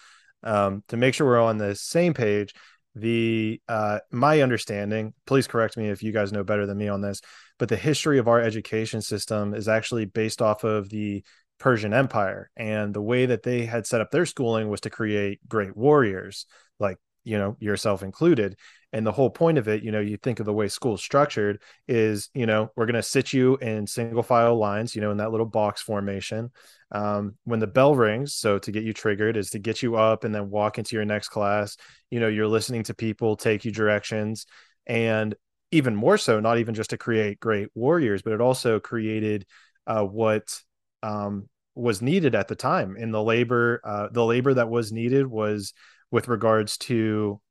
[0.43, 2.53] Um, to make sure we're on the same page,
[2.95, 6.99] the uh, my understanding, please correct me if you guys know better than me on
[6.99, 7.21] this,
[7.57, 11.23] but the history of our education system is actually based off of the
[11.57, 12.49] Prussian Empire.
[12.57, 16.45] And the way that they had set up their schooling was to create great warriors,
[16.79, 18.57] like, you know, yourself included.
[18.93, 21.61] And the whole point of it, you know, you think of the way school's structured
[21.87, 25.17] is, you know, we're going to sit you in single file lines, you know, in
[25.17, 26.51] that little box formation.
[26.91, 30.23] Um, when the bell rings, so to get you triggered is to get you up
[30.23, 31.75] and then walk into your next class.
[32.09, 34.45] You know, you're listening to people take you directions.
[34.87, 35.35] And
[35.71, 39.45] even more so, not even just to create great warriors, but it also created
[39.87, 40.59] uh, what
[41.03, 43.81] um, was needed at the time in the labor.
[43.83, 45.73] Uh, the labor that was needed was
[46.11, 47.41] with regards to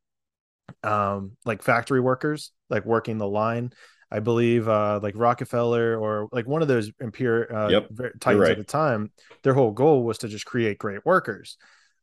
[0.82, 3.72] um, like factory workers, like working the line.
[4.10, 7.88] I believe uh, like Rockefeller or like one of those imperial uh, yep,
[8.20, 8.52] titans right.
[8.52, 9.10] at the time,
[9.42, 11.56] their whole goal was to just create great workers.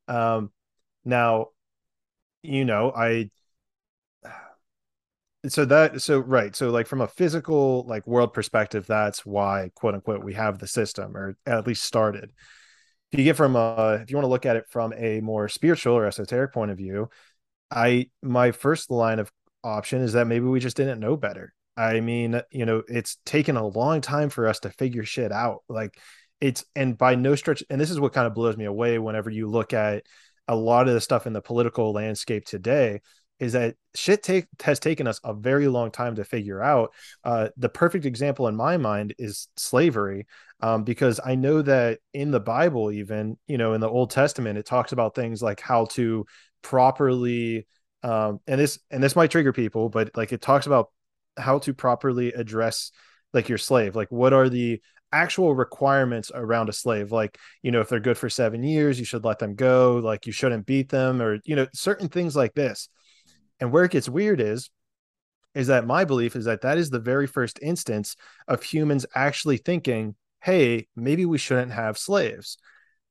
[0.08, 0.52] Um,
[1.06, 1.48] now,
[2.44, 3.30] you know, I
[5.48, 9.96] so that so right so like from a physical like world perspective that's why quote
[9.96, 12.32] unquote we have the system or at least started
[13.12, 15.50] if you get from uh if you want to look at it from a more
[15.50, 17.10] spiritual or esoteric point of view
[17.72, 19.32] I my first line of
[19.64, 21.54] option is that maybe we just didn't know better.
[21.78, 25.64] I mean, you know, it's taken a long time for us to figure shit out.
[25.70, 25.98] Like
[26.42, 29.30] it's and by no stretch and this is what kind of blows me away whenever
[29.30, 30.04] you look at
[30.48, 33.00] a lot of the stuff in the political landscape today
[33.42, 36.94] is that shit take has taken us a very long time to figure out.
[37.24, 40.28] Uh, the perfect example in my mind is slavery,
[40.62, 44.60] um, because I know that in the Bible, even you know in the Old Testament,
[44.60, 46.26] it talks about things like how to
[46.62, 47.66] properly,
[48.04, 50.92] um, and this and this might trigger people, but like it talks about
[51.36, 52.92] how to properly address
[53.34, 54.80] like your slave, like what are the
[55.12, 57.12] actual requirements around a slave?
[57.12, 59.98] Like you know if they're good for 7 years you should let them go.
[59.98, 62.88] Like you shouldn't beat them or you know certain things like this
[63.62, 64.70] and where it gets weird is
[65.54, 68.16] is that my belief is that that is the very first instance
[68.48, 72.58] of humans actually thinking, hey, maybe we shouldn't have slaves.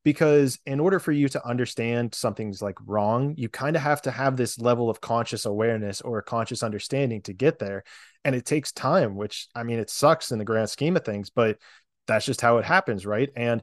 [0.02, 4.10] Because in order for you to understand something's like wrong, you kind of have to
[4.10, 7.84] have this level of conscious awareness or conscious understanding to get there.
[8.24, 11.28] And it takes time, which I mean, it sucks in the grand scheme of things,
[11.28, 11.58] but
[12.06, 13.28] that's just how it happens, right?
[13.36, 13.62] And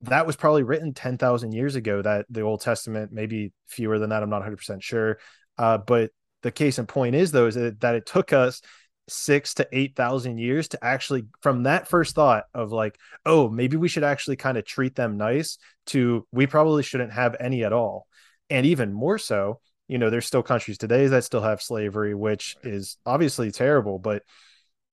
[0.00, 4.22] that was probably written 10,000 years ago that the Old Testament, maybe fewer than that,
[4.22, 5.18] I'm not 100% sure.
[5.58, 6.10] Uh, but
[6.44, 8.60] the case in point is though is that it took us
[9.08, 13.76] six to eight thousand years to actually from that first thought of like oh maybe
[13.76, 17.72] we should actually kind of treat them nice to we probably shouldn't have any at
[17.72, 18.06] all.
[18.50, 22.56] And even more so you know there's still countries today that still have slavery which
[22.62, 24.22] is obviously terrible but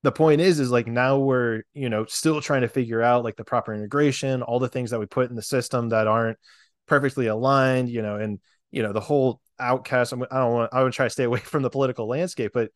[0.03, 3.35] the point is is like now we're you know still trying to figure out like
[3.35, 6.37] the proper integration all the things that we put in the system that aren't
[6.87, 8.39] perfectly aligned you know and
[8.71, 10.13] you know the whole outcast.
[10.13, 10.73] I don't want.
[10.73, 12.71] I would try to stay away from the political landscape, but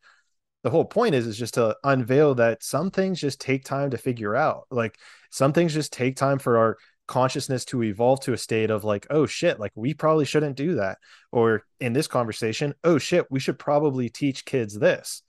[0.62, 3.98] the whole point is is just to unveil that some things just take time to
[3.98, 4.66] figure out.
[4.70, 4.98] Like
[5.30, 9.06] some things just take time for our consciousness to evolve to a state of like,
[9.10, 10.98] oh shit, like we probably shouldn't do that.
[11.30, 15.22] Or in this conversation, oh shit, we should probably teach kids this,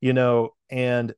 [0.00, 1.12] you know, and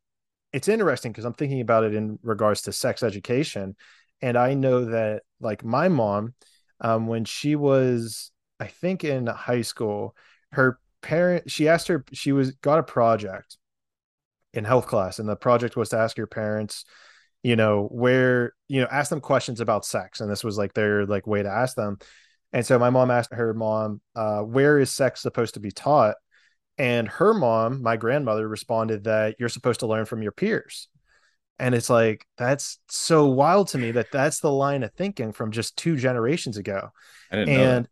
[0.53, 3.77] it's interesting because I'm thinking about it in regards to sex education.
[4.23, 6.35] And I know that like my mom,
[6.81, 10.15] um, when she was I think in high school,
[10.53, 13.57] her parent she asked her she was got a project
[14.53, 16.85] in health class, and the project was to ask your parents,
[17.43, 21.07] you know, where you know, ask them questions about sex, and this was like their
[21.07, 21.99] like way to ask them.
[22.53, 26.15] And so my mom asked her mom, uh, where is sex supposed to be taught?
[26.79, 30.89] And her mom, my grandmother, responded that you're supposed to learn from your peers.
[31.59, 35.53] And it's like, that's so wild to me that that's the line of thinking from
[35.53, 36.91] just two generations ago.
[37.49, 37.89] and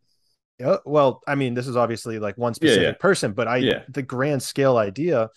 [0.59, 2.95] yeah, well, I mean, this is obviously like one specific yeah, yeah.
[2.95, 3.83] person, but I yeah.
[3.89, 5.31] the grand scale idea.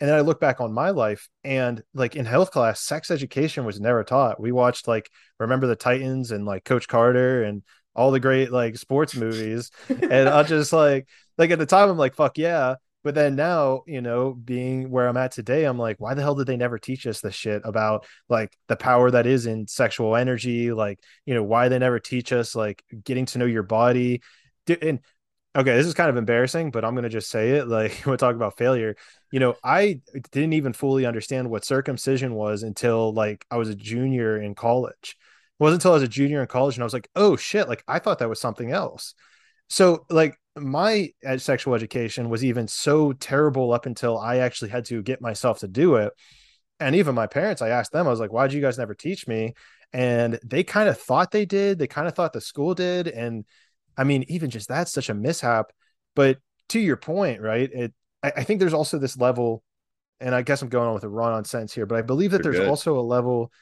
[0.00, 3.66] And then I look back on my life and like in health class, sex education
[3.66, 4.40] was never taught.
[4.40, 7.62] We watched like Remember the Titans and like Coach Carter and
[7.94, 9.70] all the great like sports movies.
[9.88, 11.06] and I just like
[11.36, 12.76] like at the time I'm like, fuck yeah.
[13.02, 16.34] But then now, you know, being where I'm at today, I'm like, why the hell
[16.34, 20.16] did they never teach us this shit about like the power that is in sexual
[20.16, 20.70] energy?
[20.70, 24.20] Like, you know, why they never teach us like getting to know your body
[24.82, 25.00] and
[25.56, 27.68] okay, this is kind of embarrassing, but I'm gonna just say it.
[27.68, 28.96] Like we talk about failure.
[29.32, 30.00] You know, I
[30.32, 35.16] didn't even fully understand what circumcision was until like I was a junior in college.
[35.58, 37.68] It wasn't until I was a junior in college and I was like, oh shit,
[37.68, 39.14] like I thought that was something else.
[39.68, 44.84] So like my uh, sexual education was even so terrible up until I actually had
[44.86, 46.12] to get myself to do it.
[46.80, 48.94] And even my parents, I asked them, I was like, why did you guys never
[48.94, 49.54] teach me?
[49.92, 51.78] And they kind of thought they did.
[51.78, 53.06] They kind of thought the school did.
[53.06, 53.44] And
[53.96, 55.72] I mean, even just that's such a mishap.
[56.14, 56.38] But
[56.70, 57.70] to your point, right?
[57.72, 59.62] It I, I think there's also this level,
[60.20, 62.30] and I guess I'm going on with a run on sense here, but I believe
[62.32, 62.68] that You're there's good.
[62.68, 63.52] also a level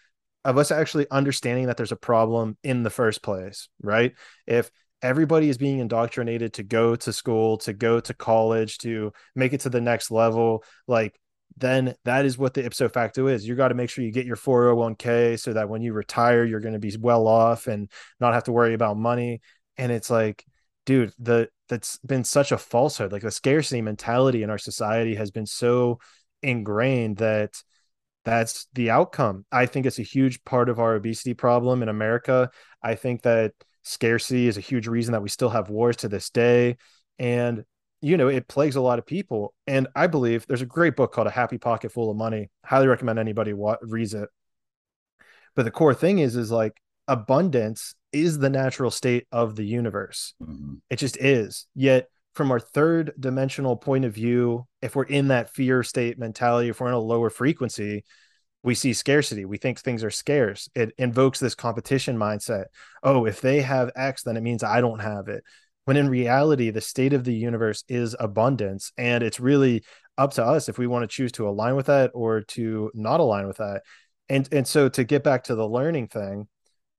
[0.44, 4.14] of us actually understanding that there's a problem in the first place, right?
[4.46, 4.70] If
[5.02, 9.60] everybody is being indoctrinated to go to school, to go to college, to make it
[9.60, 11.18] to the next level, like
[11.56, 13.46] then that is what the ipso facto is.
[13.46, 16.60] You got to make sure you get your 401k so that when you retire, you're
[16.60, 19.40] going to be well off and not have to worry about money
[19.78, 20.44] and it's like
[20.84, 23.12] dude the that's been such a falsehood.
[23.12, 26.00] Like the scarcity mentality in our society has been so
[26.42, 27.62] ingrained that
[28.24, 29.44] that's the outcome.
[29.52, 32.50] I think it's a huge part of our obesity problem in america.
[32.82, 33.52] I think that
[33.82, 36.76] scarcity is a huge reason that we still have wars to this day.
[37.18, 37.64] And
[38.00, 39.54] you know it plagues a lot of people.
[39.66, 42.50] And i believe there's a great book called a happy pocket full of money.
[42.64, 44.28] Highly recommend anybody wa- reads it.
[45.54, 50.34] But the core thing is is like abundance is the natural state of the universe.
[50.42, 50.74] Mm-hmm.
[50.90, 51.66] It just is.
[51.74, 56.68] Yet, from our third dimensional point of view, if we're in that fear state mentality,
[56.68, 58.04] if we're in a lower frequency,
[58.62, 59.44] we see scarcity.
[59.44, 60.68] We think things are scarce.
[60.74, 62.66] It invokes this competition mindset.
[63.02, 65.42] Oh, if they have X, then it means I don't have it.
[65.84, 69.82] when in reality the state of the universe is abundance and it's really
[70.18, 73.20] up to us if we want to choose to align with that or to not
[73.20, 73.82] align with that
[74.28, 76.46] and and so to get back to the learning thing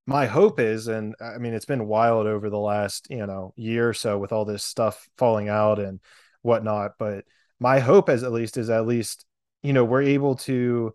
[0.10, 3.89] my hope is and i mean it's been wild over the last you know year
[3.89, 5.99] or so with all this stuff falling out and
[6.41, 7.24] whatnot but
[7.60, 9.26] my hope as at least is at least
[9.64, 10.93] you know we're able to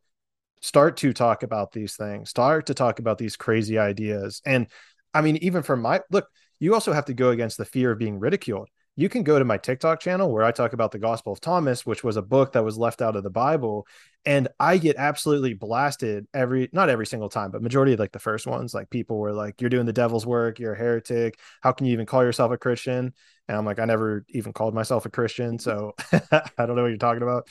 [0.60, 4.66] start to talk about these things start to talk about these crazy ideas and
[5.12, 6.28] i mean even from my look
[6.64, 8.68] you also have to go against the fear of being ridiculed.
[8.97, 11.84] You can go to my TikTok channel where I talk about the Gospel of Thomas,
[11.84, 13.88] which was a book that was left out of the Bible,
[14.24, 18.20] and I get absolutely blasted every not every single time, but majority of like the
[18.20, 20.61] first ones, like people were like, "You're doing the devil's work.
[20.61, 21.40] You're a heretic.
[21.61, 23.12] How can you even call yourself a Christian?"
[23.49, 26.88] And I'm like, I never even called myself a Christian, so I don't know what
[26.88, 27.49] you're talking about.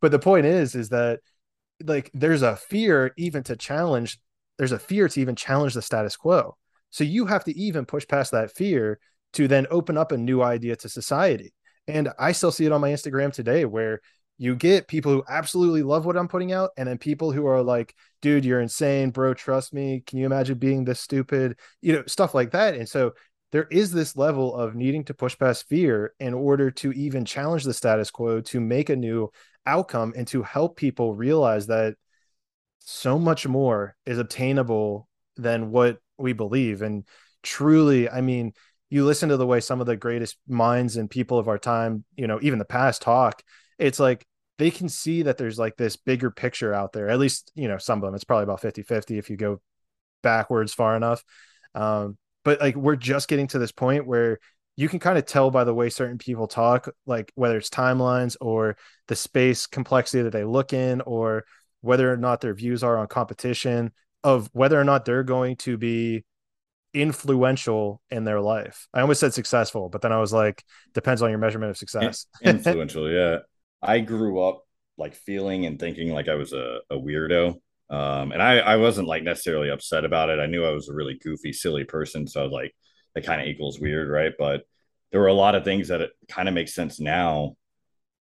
[0.00, 1.20] But the point is, is that
[1.84, 4.18] like there's a fear even to challenge.
[4.56, 6.56] There's a fear to even challenge the status quo
[6.92, 9.00] so you have to even push past that fear
[9.34, 11.52] to then open up a new idea to society.
[11.88, 14.00] And I still see it on my Instagram today where
[14.38, 17.62] you get people who absolutely love what I'm putting out, and then people who are
[17.62, 20.02] like, dude, you're insane, bro, trust me.
[20.06, 21.58] Can you imagine being this stupid?
[21.80, 22.74] You know, stuff like that.
[22.74, 23.12] And so
[23.52, 27.64] there is this level of needing to push past fear in order to even challenge
[27.64, 29.30] the status quo to make a new
[29.66, 31.94] outcome and to help people realize that
[32.78, 36.82] so much more is obtainable than what we believe.
[36.82, 37.06] And
[37.42, 38.54] truly, I mean,
[38.92, 42.04] you listen to the way some of the greatest minds and people of our time,
[42.14, 43.42] you know, even the past talk,
[43.78, 44.26] it's like
[44.58, 47.08] they can see that there's like this bigger picture out there.
[47.08, 49.62] At least, you know, some of them, it's probably about 50 50 if you go
[50.22, 51.24] backwards far enough.
[51.74, 54.38] Um, but like we're just getting to this point where
[54.76, 58.36] you can kind of tell by the way certain people talk, like whether it's timelines
[58.42, 58.76] or
[59.08, 61.46] the space complexity that they look in, or
[61.80, 63.90] whether or not their views are on competition,
[64.22, 66.24] of whether or not they're going to be
[66.94, 68.86] influential in their life.
[68.92, 70.64] I almost said successful, but then I was like,
[70.94, 72.26] depends on your measurement of success.
[72.42, 73.38] influential, yeah.
[73.80, 74.64] I grew up
[74.98, 77.54] like feeling and thinking like I was a, a weirdo.
[77.90, 80.38] Um, and I, I wasn't like necessarily upset about it.
[80.38, 82.26] I knew I was a really goofy, silly person.
[82.26, 82.74] So I was like
[83.14, 84.32] that kind of equals weird, right?
[84.38, 84.62] But
[85.10, 87.56] there were a lot of things that it kind of makes sense now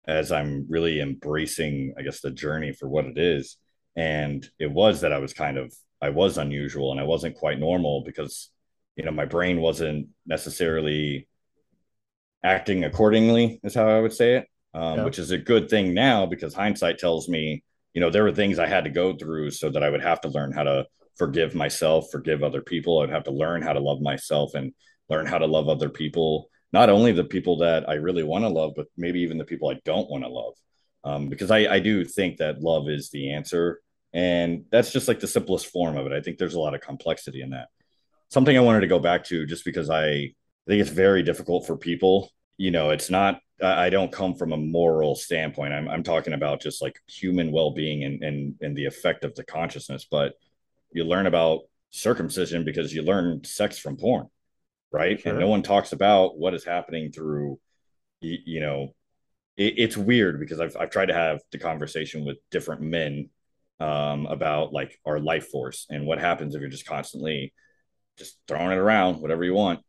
[0.06, 3.58] as I'm really embracing, I guess, the journey for what it is.
[3.94, 7.58] And it was that I was kind of I was unusual and I wasn't quite
[7.58, 8.50] normal because
[8.98, 11.28] you know my brain wasn't necessarily
[12.44, 15.04] acting accordingly is how I would say it um, yeah.
[15.04, 17.62] which is a good thing now because hindsight tells me
[17.94, 20.20] you know there were things I had to go through so that I would have
[20.22, 20.86] to learn how to
[21.16, 24.74] forgive myself forgive other people I'd have to learn how to love myself and
[25.08, 28.48] learn how to love other people not only the people that I really want to
[28.48, 30.54] love but maybe even the people I don't want to love
[31.04, 33.80] um, because I, I do think that love is the answer
[34.12, 36.12] and that's just like the simplest form of it.
[36.12, 37.68] I think there's a lot of complexity in that.
[38.30, 40.34] Something I wanted to go back to just because I
[40.66, 42.30] think it's very difficult for people.
[42.56, 45.72] You know, it's not, I don't come from a moral standpoint.
[45.72, 49.34] I'm, I'm talking about just like human well being and, and, and the effect of
[49.34, 50.06] the consciousness.
[50.10, 50.34] But
[50.92, 54.28] you learn about circumcision because you learn sex from porn,
[54.92, 55.20] right?
[55.20, 55.32] Sure.
[55.32, 57.58] And no one talks about what is happening through,
[58.20, 58.94] you, you know,
[59.56, 63.30] it, it's weird because I've, I've tried to have the conversation with different men
[63.80, 67.52] um, about like our life force and what happens if you're just constantly
[68.18, 69.80] just throwing it around, whatever you want.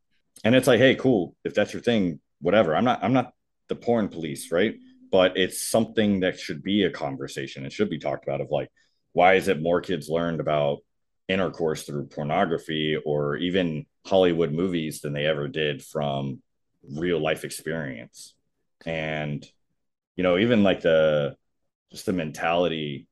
[0.43, 1.35] And it's like, hey, cool.
[1.43, 2.75] If that's your thing, whatever.
[2.75, 3.33] I'm not, I'm not
[3.67, 4.75] the porn police, right?
[5.11, 7.65] But it's something that should be a conversation.
[7.65, 8.69] It should be talked about of like,
[9.13, 10.79] why is it more kids learned about
[11.27, 16.41] intercourse through pornography or even Hollywood movies than they ever did from
[16.89, 18.35] real life experience?
[18.85, 19.45] And,
[20.15, 21.35] you know, even like the,
[21.91, 23.07] just the mentality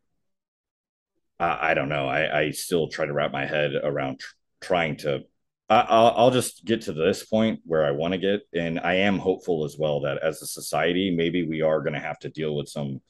[1.40, 2.08] I, don't know.
[2.08, 5.24] I, I still try to wrap my head around tr- trying to.
[5.70, 8.96] I, I'll, I'll just get to this point where I want to get, and I
[8.96, 12.30] am hopeful as well that as a society, maybe we are going to have to
[12.30, 13.02] deal with some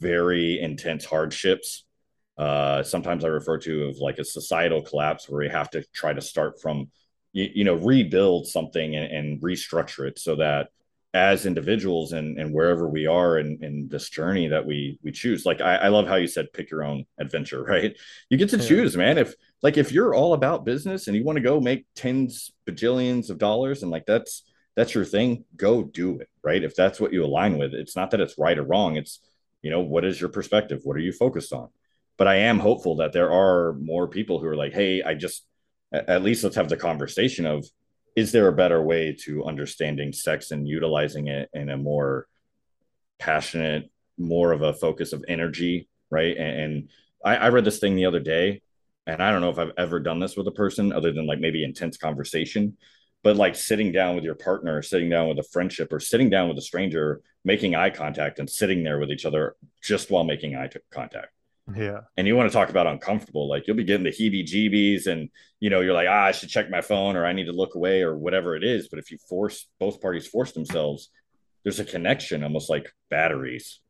[0.00, 1.84] very intense hardships.
[2.36, 6.12] Uh, sometimes I refer to of like a societal collapse where we have to try
[6.12, 6.90] to start from,
[7.32, 10.68] you, you know, rebuild something and, and restructure it so that
[11.14, 15.46] as individuals and, and wherever we are in, in this journey that we we choose
[15.46, 17.96] like I, I love how you said pick your own adventure right
[18.28, 18.66] you get to yeah.
[18.66, 21.86] choose man if like if you're all about business and you want to go make
[21.94, 24.44] tens bajillions of dollars and like that's
[24.76, 26.62] that's your thing go do it right?
[26.62, 29.20] If that's what you align with it's not that it's right or wrong it's
[29.62, 30.80] you know what is your perspective?
[30.84, 31.68] What are you focused on?
[32.16, 35.46] But i am hopeful that there are more people who are like hey i just
[35.92, 37.64] at least let's have the conversation of
[38.18, 42.26] is there a better way to understanding sex and utilizing it in a more
[43.20, 46.36] passionate, more of a focus of energy, right?
[46.36, 46.88] And, and
[47.24, 48.62] I, I read this thing the other day,
[49.08, 51.40] and I don't know if I've ever done this with a person other than like
[51.40, 52.76] maybe intense conversation,
[53.24, 56.48] but like sitting down with your partner, sitting down with a friendship, or sitting down
[56.48, 60.54] with a stranger, making eye contact and sitting there with each other just while making
[60.54, 61.28] eye contact.
[61.74, 62.00] Yeah.
[62.18, 65.30] And you want to talk about uncomfortable, like you'll be getting the heebie jeebies and,
[65.58, 67.74] you know, you're like, ah, I should check my phone or I need to look
[67.74, 68.88] away or whatever it is.
[68.88, 71.08] But if you force both parties force themselves,
[71.64, 73.80] there's a connection almost like batteries.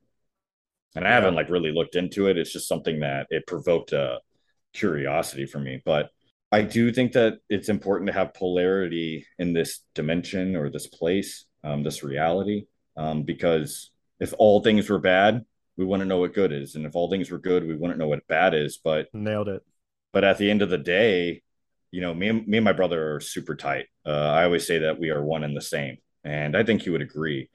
[0.95, 1.15] And I yeah.
[1.17, 2.39] haven't like really looked into it.
[2.39, 4.21] It's just something that it provoked a
[4.73, 5.83] curiosity for me.
[5.85, 6.11] But
[6.51, 11.45] I do think that it's important to have polarity in this dimension or this place,
[11.63, 12.67] um, this reality,
[12.97, 15.45] um, because if all things were bad,
[15.77, 18.09] we wouldn't know what good is, and if all things were good, we wouldn't know
[18.09, 18.79] what bad is.
[18.83, 19.63] But nailed it.
[20.13, 21.43] But at the end of the day,
[21.91, 23.87] you know, me and me and my brother are super tight.
[24.05, 26.91] Uh, I always say that we are one and the same, and I think he
[26.91, 27.49] would agree.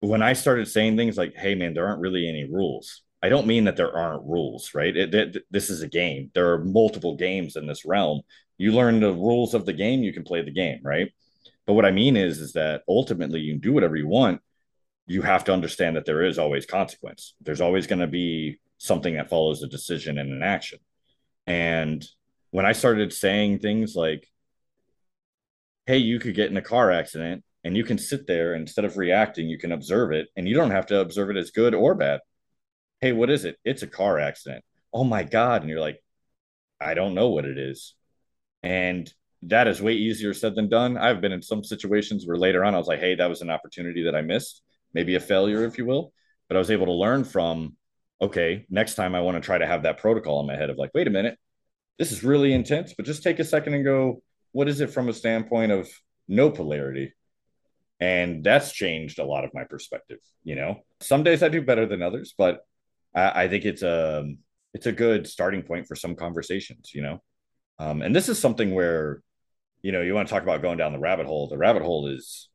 [0.00, 3.46] When I started saying things like, "Hey, man, there aren't really any rules," I don't
[3.46, 4.96] mean that there aren't rules, right?
[4.96, 6.30] It, it, this is a game.
[6.34, 8.22] There are multiple games in this realm.
[8.58, 11.12] You learn the rules of the game, you can play the game, right?
[11.66, 14.40] But what I mean is, is that ultimately you can do whatever you want.
[15.06, 17.34] You have to understand that there is always consequence.
[17.40, 20.78] There's always going to be something that follows a decision and an action.
[21.46, 22.04] And
[22.50, 24.28] when I started saying things like,
[25.86, 28.96] hey, you could get in a car accident and you can sit there instead of
[28.96, 31.94] reacting, you can observe it and you don't have to observe it as good or
[31.94, 32.20] bad
[33.00, 33.56] hey, what is it?
[33.64, 34.64] It's a car accident.
[34.92, 35.62] Oh my God.
[35.62, 36.02] And you're like,
[36.80, 37.94] I don't know what it is.
[38.62, 40.96] And that is way easier said than done.
[40.96, 43.50] I've been in some situations where later on I was like, hey, that was an
[43.50, 44.62] opportunity that I missed,
[44.94, 46.12] maybe a failure, if you will.
[46.48, 47.76] But I was able to learn from,
[48.20, 50.78] okay, next time I want to try to have that protocol in my head of
[50.78, 51.38] like, wait a minute,
[51.98, 54.22] this is really intense, but just take a second and go,
[54.52, 55.88] what is it from a standpoint of
[56.26, 57.12] no polarity?
[58.00, 60.18] And that's changed a lot of my perspective.
[60.44, 62.60] You know, some days I do better than others, but
[63.18, 64.24] I, I think it's a
[64.74, 67.22] it's a good starting point for some conversations, you know.
[67.78, 69.22] Um, and this is something where,
[69.82, 71.48] you know, you want to talk about going down the rabbit hole.
[71.48, 72.48] The rabbit hole is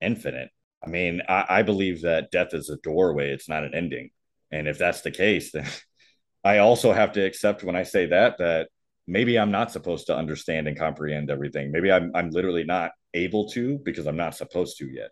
[0.00, 0.50] infinite.
[0.84, 4.10] I mean, I, I believe that death is a doorway; it's not an ending.
[4.50, 5.66] And if that's the case, then
[6.44, 8.68] I also have to accept when I say that that
[9.06, 11.72] maybe I'm not supposed to understand and comprehend everything.
[11.72, 15.10] Maybe I'm I'm literally not able to because I'm not supposed to yet.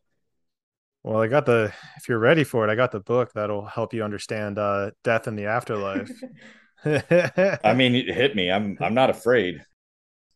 [1.03, 3.93] Well, I got the if you're ready for it, I got the book that'll help
[3.93, 6.11] you understand uh death in the afterlife.
[6.85, 8.51] I mean, it hit me.
[8.51, 9.65] I'm I'm not afraid.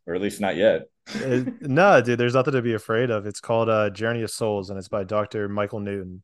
[0.07, 0.83] Or at least not yet.
[1.61, 3.27] no, dude, there's nothing to be afraid of.
[3.27, 5.49] It's called uh Journey of Souls and it's by Dr.
[5.49, 6.23] Michael Newton.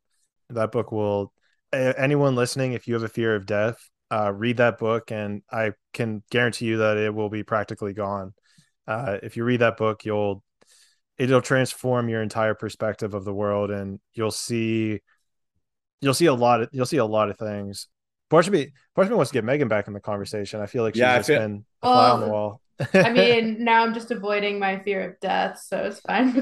[0.51, 1.33] That book will
[1.73, 3.79] anyone listening, if you have a fear of death,
[4.11, 8.35] uh, read that book and I can guarantee you that it will be practically gone.
[8.87, 10.43] Uh, if you read that book, you'll
[11.19, 15.01] it'll transform your entire perspective of the world and you'll see
[16.01, 17.89] you'll see a lot of you'll see a lot of things
[18.33, 20.59] Portsmouth, Portsmouth wants to get Megan back in the conversation.
[20.63, 22.63] I feel like she's yeah, just feel, been a fly on the wall.
[22.95, 26.33] I mean, now I'm just avoiding my fear of death, so it's fine.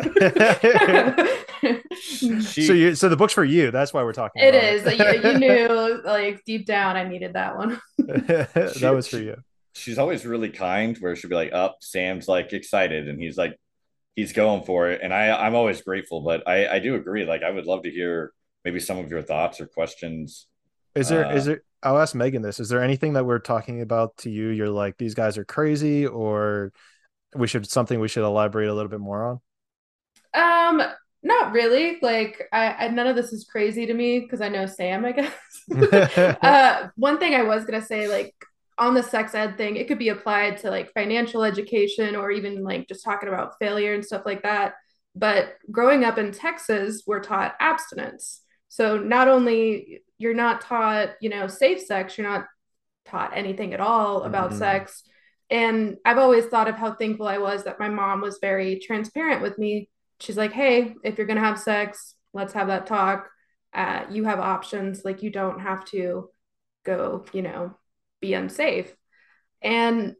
[2.01, 3.73] she, so you, so the book's for you.
[3.73, 4.41] That's why we're talking.
[4.41, 4.87] It is.
[4.87, 4.99] It.
[4.99, 7.81] You, you, knew, like deep down, I needed that one.
[7.99, 9.35] that was for you.
[9.75, 13.37] She's always really kind, where she'll be like, "Up, oh, Sam's like excited," and he's
[13.37, 13.59] like,
[14.17, 16.23] he's going for it, and I I'm always grateful.
[16.23, 17.25] But I I do agree.
[17.25, 18.33] Like I would love to hear
[18.65, 20.47] maybe some of your thoughts or questions.
[20.95, 21.63] Is there uh, is there?
[21.83, 22.61] I'll ask Megan this.
[22.61, 24.49] Is there anything that we're talking about to you?
[24.49, 26.73] You're like these guys are crazy, or
[27.35, 29.41] we should something we should elaborate a little bit more
[30.35, 30.81] on.
[30.81, 30.87] Um,
[31.23, 31.99] not really.
[32.03, 35.05] Like I, I none of this is crazy to me because I know Sam.
[35.05, 35.33] I guess.
[36.43, 38.35] uh, one thing I was gonna say, like
[38.81, 42.65] on the sex ed thing, it could be applied to like financial education or even
[42.65, 44.75] like just talking about failure and stuff like that.
[45.15, 48.41] But growing up in Texas, we're taught abstinence.
[48.69, 52.47] So not only you're not taught, you know, safe sex, you're not
[53.05, 54.59] taught anything at all about mm-hmm.
[54.59, 55.03] sex.
[55.51, 59.43] And I've always thought of how thankful I was that my mom was very transparent
[59.43, 59.91] with me.
[60.21, 63.29] She's like, hey, if you're going to have sex, let's have that talk.
[63.75, 65.05] Uh, you have options.
[65.05, 66.31] Like, you don't have to
[66.85, 67.75] go, you know,
[68.21, 68.95] be unsafe.
[69.63, 70.15] And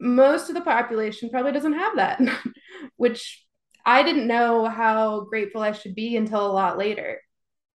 [0.00, 2.20] most of the population probably doesn't have that,
[2.96, 3.44] which
[3.86, 7.20] I didn't know how grateful I should be until a lot later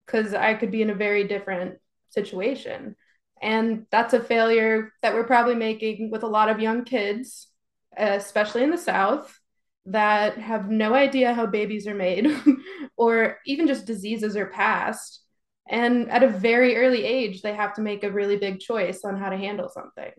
[0.07, 1.79] because I could be in a very different
[2.11, 2.97] situation.
[3.41, 7.49] And that's a failure that we're probably making with a lot of young kids,
[7.97, 9.39] especially in the South,
[9.87, 12.27] that have no idea how babies are made
[12.97, 15.23] or even just diseases are passed
[15.69, 19.17] and at a very early age, they have to make a really big choice on
[19.19, 20.11] how to handle something.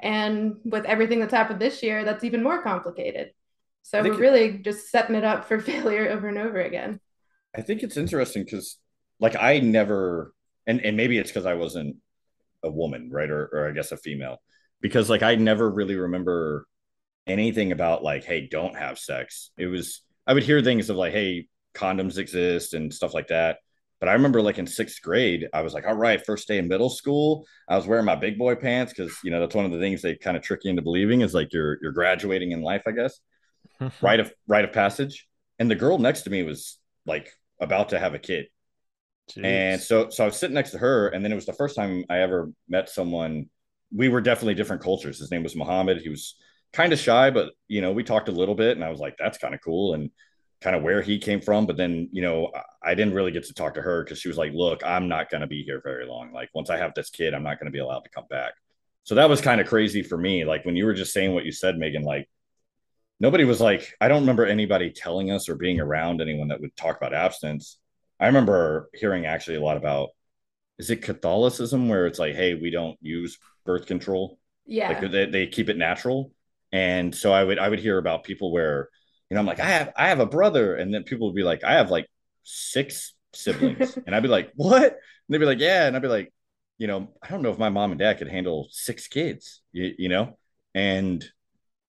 [0.00, 3.32] And with everything that's happened this year, that's even more complicated.
[3.82, 7.00] So we're really just setting it up for failure over and over again.
[7.56, 8.78] I think it's interesting because,
[9.20, 10.32] like, I never,
[10.66, 11.96] and, and maybe it's because I wasn't
[12.62, 13.30] a woman, right?
[13.30, 14.38] Or, or I guess a female,
[14.80, 16.66] because, like, I never really remember
[17.26, 19.50] anything about like, hey, don't have sex.
[19.56, 23.58] It was I would hear things of like, hey, condoms exist and stuff like that.
[24.04, 26.68] But I remember like in sixth grade, I was like, all right, first day in
[26.68, 29.70] middle school, I was wearing my big boy pants because you know that's one of
[29.70, 32.60] the things they kind of trick you into believing is like you're you're graduating in
[32.60, 33.18] life, I guess.
[34.02, 35.26] rite of rite of passage.
[35.58, 36.76] And the girl next to me was
[37.06, 38.48] like about to have a kid.
[39.30, 39.42] Jeez.
[39.46, 41.74] And so so I was sitting next to her, and then it was the first
[41.74, 43.48] time I ever met someone.
[43.90, 45.18] We were definitely different cultures.
[45.18, 46.02] His name was Muhammad.
[46.02, 46.34] He was
[46.74, 49.16] kind of shy, but you know, we talked a little bit, and I was like,
[49.18, 49.94] that's kind of cool.
[49.94, 50.10] And
[50.64, 51.66] kind of where he came from.
[51.66, 52.50] But then, you know,
[52.82, 55.30] I didn't really get to talk to her because she was like, look, I'm not
[55.30, 56.32] going to be here very long.
[56.32, 58.54] Like, once I have this kid, I'm not going to be allowed to come back.
[59.02, 60.46] So that was kind of crazy for me.
[60.46, 62.30] Like, when you were just saying what you said, Megan, like,
[63.20, 66.74] nobody was like, I don't remember anybody telling us or being around anyone that would
[66.74, 67.78] talk about abstinence.
[68.18, 70.10] I remember hearing actually a lot about
[70.78, 74.38] is it Catholicism where it's like, hey, we don't use birth control.
[74.66, 74.88] Yeah.
[74.88, 76.32] Like they, they keep it natural.
[76.72, 78.88] And so I would I would hear about people where
[79.34, 81.42] you know, I'm like, I have I have a brother, and then people would be
[81.42, 82.06] like, I have like
[82.44, 84.84] six siblings, and I'd be like, what?
[84.84, 84.94] And
[85.28, 86.32] they'd be like, yeah, and I'd be like,
[86.78, 89.92] you know, I don't know if my mom and dad could handle six kids, you,
[89.98, 90.38] you know,
[90.72, 91.24] and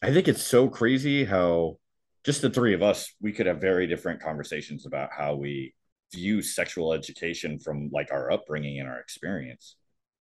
[0.01, 1.77] I think it's so crazy how
[2.23, 5.75] just the three of us we could have very different conversations about how we
[6.15, 9.75] view sexual education from like our upbringing and our experience.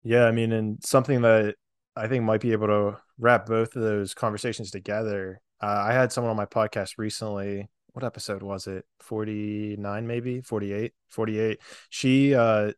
[0.01, 1.53] Yeah, I mean, and something that
[1.95, 6.11] I think might be able to wrap both of those conversations together uh, I had
[6.11, 7.69] someone on my podcast recently.
[7.93, 8.85] What episode was it?
[9.01, 10.41] 49 maybe?
[10.41, 10.93] 48?
[11.09, 11.59] 48.
[11.89, 12.71] She uh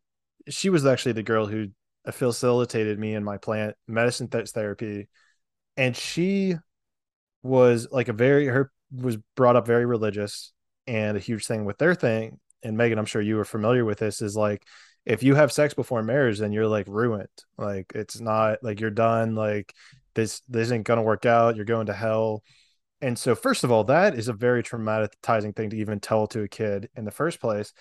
[0.49, 1.67] she was actually the girl who
[2.11, 5.07] facilitated me in my plant medicine th- therapy
[5.77, 6.55] and she
[7.41, 10.51] was like a very her was brought up very religious
[10.85, 13.99] and a huge thing with their thing and Megan I'm sure you were familiar with
[13.99, 14.63] this is like
[15.05, 17.27] if you have sex before marriage then you're like ruined
[17.57, 19.73] like it's not like you're done like
[20.15, 22.43] this this isn't gonna work out you're going to hell
[23.03, 26.43] and so, first of all, that is a very traumatizing thing to even tell to
[26.43, 27.73] a kid in the first place.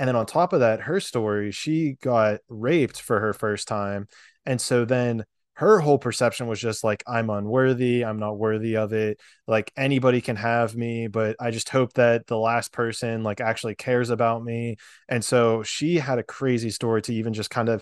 [0.00, 4.08] And then on top of that, her story, she got raped for her first time.
[4.44, 8.04] And so then her whole perception was just like, I'm unworthy.
[8.04, 9.20] I'm not worthy of it.
[9.46, 13.76] Like anybody can have me, but I just hope that the last person like actually
[13.76, 14.74] cares about me.
[15.08, 17.80] And so she had a crazy story to even just kind of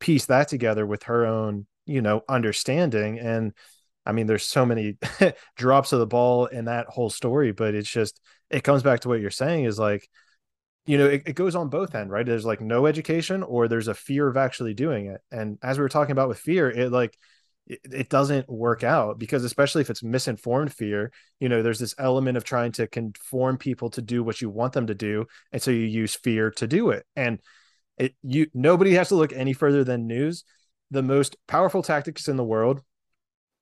[0.00, 3.20] piece that together with her own, you know, understanding.
[3.20, 3.52] And
[4.04, 4.96] I mean, there's so many
[5.56, 9.08] drops of the ball in that whole story, but it's just it comes back to
[9.08, 10.08] what you're saying is like,
[10.86, 12.26] you know, it, it goes on both end, right?
[12.26, 15.20] There's like no education or there's a fear of actually doing it.
[15.30, 17.16] And as we were talking about with fear, it like
[17.66, 21.94] it, it doesn't work out because especially if it's misinformed fear, you know, there's this
[21.98, 25.26] element of trying to conform people to do what you want them to do.
[25.52, 27.06] And so you use fear to do it.
[27.14, 27.40] And
[27.98, 30.44] it you nobody has to look any further than news.
[30.90, 32.82] The most powerful tactics in the world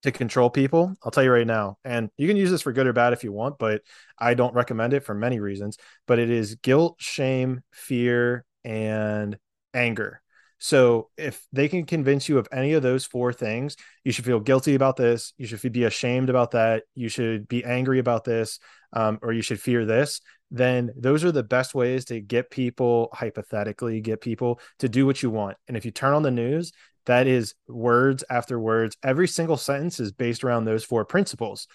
[0.02, 0.94] to control people.
[1.02, 1.76] I'll tell you right now.
[1.84, 3.82] And you can use this for good or bad if you want, but
[4.18, 5.76] I don't recommend it for many reasons.
[6.06, 9.38] But it is guilt, shame, fear, and
[9.74, 10.22] anger.
[10.62, 14.40] So if they can convince you of any of those four things, you should feel
[14.40, 15.32] guilty about this.
[15.38, 16.82] You should be ashamed about that.
[16.94, 18.58] You should be angry about this,
[18.92, 20.20] um, or you should fear this.
[20.50, 25.22] Then those are the best ways to get people, hypothetically, get people to do what
[25.22, 25.56] you want.
[25.66, 26.72] And if you turn on the news,
[27.06, 28.96] that is words after words.
[29.02, 31.66] Every single sentence is based around those four principles.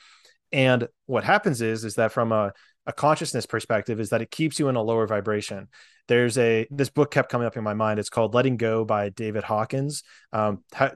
[0.52, 2.54] And what happens is, is that from a,
[2.86, 5.68] a consciousness perspective, is that it keeps you in a lower vibration.
[6.08, 8.00] There's a this book kept coming up in my mind.
[8.00, 10.04] It's called Letting Go by David Hawkins.
[10.32, 10.92] Um, 10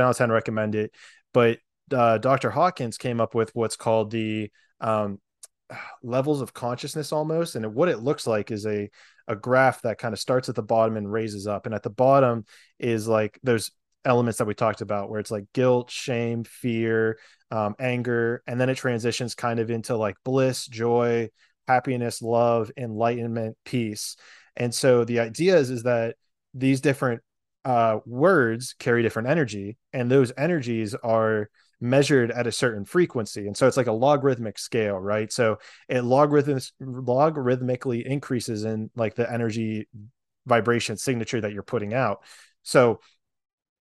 [0.00, 0.92] out of 10 recommend it.
[1.32, 1.58] But
[1.92, 2.50] uh, Dr.
[2.50, 4.50] Hawkins came up with what's called the
[4.80, 5.20] um,
[6.02, 7.56] levels of consciousness almost.
[7.56, 8.90] And what it looks like is a
[9.26, 11.66] a graph that kind of starts at the bottom and raises up.
[11.66, 12.44] And at the bottom
[12.78, 13.70] is like there's
[14.04, 17.18] elements that we talked about where it's like guilt, shame, fear,
[17.50, 21.30] um, anger, and then it transitions kind of into like bliss, joy,
[21.66, 24.16] happiness, love, enlightenment, peace.
[24.56, 26.16] And so the idea is is that
[26.52, 27.22] these different
[27.64, 31.48] uh, words carry different energy, and those energies are
[31.80, 33.46] measured at a certain frequency.
[33.46, 35.32] And so it's like a logarithmic scale, right?
[35.32, 35.58] So
[35.88, 39.88] it logarithms logarithmically increases in like the energy
[40.46, 42.22] vibration signature that you're putting out.
[42.62, 43.00] So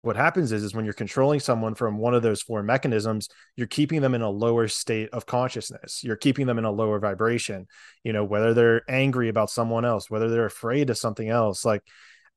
[0.03, 3.67] what happens is is when you're controlling someone from one of those four mechanisms you're
[3.67, 7.67] keeping them in a lower state of consciousness you're keeping them in a lower vibration
[8.05, 11.83] you know whether they're angry about someone else whether they're afraid of something else like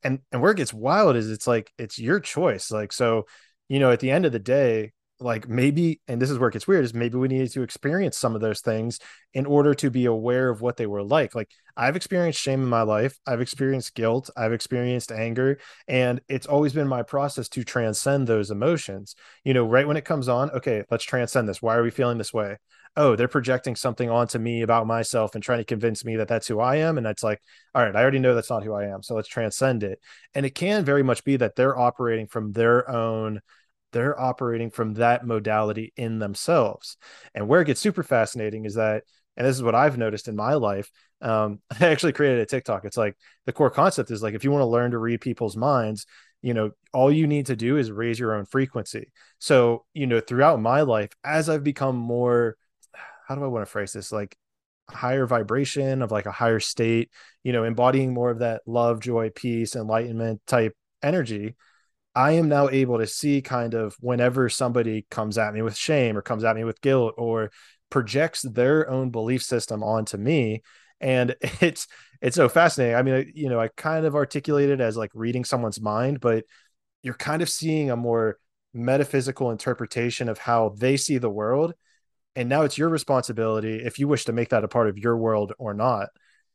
[0.04, 3.26] and and where it gets wild is it's like it's your choice like so
[3.68, 6.54] you know at the end of the day like maybe and this is where it
[6.54, 9.00] gets weird is maybe we needed to experience some of those things
[9.34, 11.34] in order to be aware of what they were like.
[11.34, 15.60] Like i've experienced shame in my life i've experienced guilt i've experienced anger
[15.90, 19.16] and it's always been my process to transcend those emotions.
[19.44, 21.62] You know right when it comes on okay let's transcend this.
[21.62, 22.58] Why are we feeling this way?
[22.98, 26.48] Oh they're projecting something onto me about myself and trying to convince me that that's
[26.48, 27.42] who i am and that's like
[27.74, 30.00] all right i already know that's not who i am so let's transcend it.
[30.34, 33.42] And it can very much be that they're operating from their own
[33.96, 36.98] they're operating from that modality in themselves.
[37.34, 39.04] And where it gets super fascinating is that,
[39.38, 40.92] and this is what I've noticed in my life.
[41.22, 42.84] Um, I actually created a TikTok.
[42.84, 43.16] It's like
[43.46, 46.08] the core concept is like if you want to learn to read people's minds,
[46.42, 49.14] you know, all you need to do is raise your own frequency.
[49.40, 52.58] So, you know, throughout my life, as I've become more,
[53.30, 54.12] how do I want to phrase this?
[54.12, 54.36] Like
[54.90, 57.12] higher vibration of like a higher state,
[57.44, 61.56] you know, embodying more of that love, joy, peace, enlightenment type energy
[62.16, 66.18] I am now able to see kind of whenever somebody comes at me with shame
[66.18, 67.52] or comes at me with guilt or
[67.90, 70.62] projects their own belief system onto me.
[71.02, 71.88] And it's
[72.22, 72.96] it's so fascinating.
[72.96, 76.46] I mean you know i kind of articulate it as like reading someone's mind but
[77.04, 78.40] you're kind of seeing a more
[78.74, 81.74] metaphysical interpretation of how they see the world.
[82.36, 85.16] And now it's your responsibility if you wish to make that a part of your
[85.16, 86.10] world or not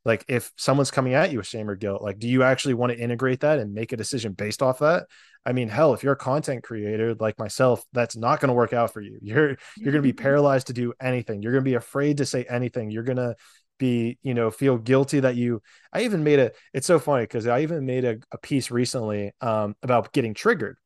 [0.05, 2.93] like if someone's coming at you with shame or guilt like do you actually want
[2.93, 5.07] to integrate that and make a decision based off that?
[5.45, 8.73] I mean hell if you're a content creator like myself that's not going to work
[8.73, 9.19] out for you.
[9.23, 11.43] You're you're going to be paralyzed to do anything.
[11.43, 12.91] You're going to be afraid to say anything.
[12.91, 13.37] You're going to
[13.81, 17.47] be you know feel guilty that you i even made a it's so funny because
[17.47, 20.77] i even made a, a piece recently um, about getting triggered.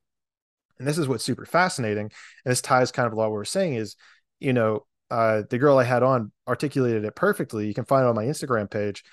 [0.78, 2.04] And this is what's super fascinating
[2.44, 3.96] and this ties kind of a lot what we're saying is
[4.40, 7.66] you know uh, the girl I had on articulated it perfectly.
[7.66, 9.04] You can find it on my Instagram page,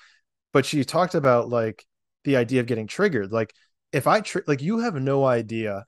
[0.52, 1.84] but she talked about like
[2.24, 3.32] the idea of getting triggered.
[3.32, 3.54] Like
[3.92, 5.84] if I tr- like you have no idea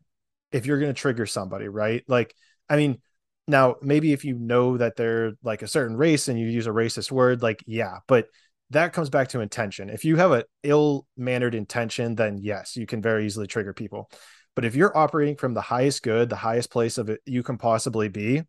[0.52, 2.04] if you're going to trigger somebody, right?
[2.06, 2.34] Like
[2.68, 3.00] I mean,
[3.46, 6.70] now maybe if you know that they're like a certain race and you use a
[6.70, 8.26] racist word, like yeah, but
[8.70, 9.90] that comes back to intention.
[9.90, 14.10] If you have an ill-mannered intention, then yes, you can very easily trigger people.
[14.56, 17.58] But if you're operating from the highest good, the highest place of it you can
[17.58, 18.42] possibly be,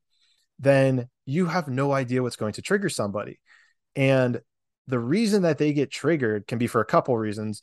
[0.59, 3.39] then you have no idea what's going to trigger somebody.
[3.95, 4.41] And
[4.87, 7.61] the reason that they get triggered can be for a couple reasons.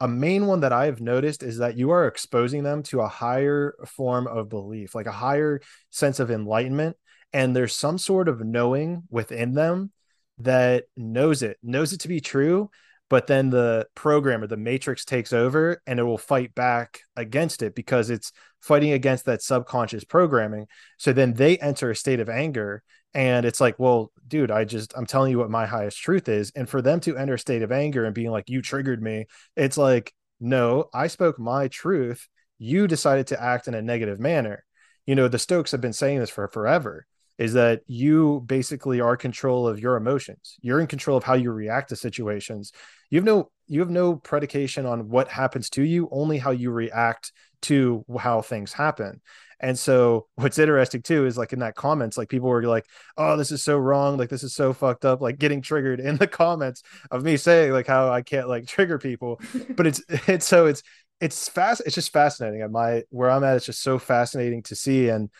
[0.00, 3.74] A main one that I've noticed is that you are exposing them to a higher
[3.86, 6.96] form of belief, like a higher sense of enlightenment.
[7.32, 9.92] And there's some sort of knowing within them
[10.38, 12.70] that knows it, knows it to be true,
[13.08, 17.74] but then the programmer, the matrix takes over and it will fight back against it
[17.74, 20.66] because it's fighting against that subconscious programming.
[20.98, 22.82] So then they enter a state of anger
[23.12, 26.50] and it's like, well, dude, I just, I'm telling you what my highest truth is.
[26.56, 29.26] And for them to enter a state of anger and being like, you triggered me,
[29.56, 32.26] it's like, no, I spoke my truth.
[32.58, 34.64] You decided to act in a negative manner.
[35.06, 37.06] You know, the Stoics have been saying this for forever
[37.38, 40.56] is that you basically are control of your emotions.
[40.60, 42.72] You're in control of how you react to situations.
[43.10, 46.70] You have no you have no predication on what happens to you, only how you
[46.70, 47.32] react
[47.62, 49.22] to how things happen.
[49.58, 53.36] And so what's interesting too is like in that comments, like people were like, "Oh,
[53.36, 54.16] this is so wrong.
[54.16, 57.72] Like this is so fucked up." Like getting triggered in the comments of me saying
[57.72, 59.40] like how I can't like trigger people.
[59.70, 60.82] but it's it's so it's
[61.20, 61.82] it's fast.
[61.86, 62.62] It's just fascinating.
[62.62, 65.30] At my where I'm at, it's just so fascinating to see and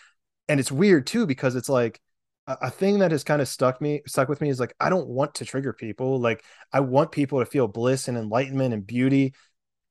[0.49, 2.01] and it's weird too because it's like
[2.47, 5.09] a, thing that has kind of stuck me stuck with me is like I don't
[5.09, 6.21] want to trigger people.
[6.21, 9.35] Like I want people to feel bliss and enlightenment and beauty,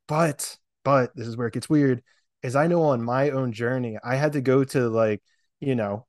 [0.08, 2.04] but but this is where it gets weird.
[2.44, 5.22] Is I know on my own journey, I had to go to like
[5.60, 6.06] you know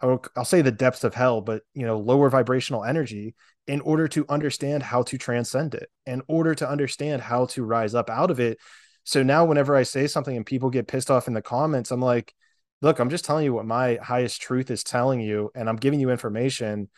[0.00, 3.34] I'll say the depths of hell, but you know, lower vibrational energy
[3.66, 7.94] in order to understand how to transcend it, in order to understand how to rise
[7.94, 8.58] up out of it.
[9.04, 12.00] So now, whenever I say something and people get pissed off in the comments, I'm
[12.00, 12.34] like,
[12.82, 16.00] look, I'm just telling you what my highest truth is telling you, and I'm giving
[16.00, 16.88] you information.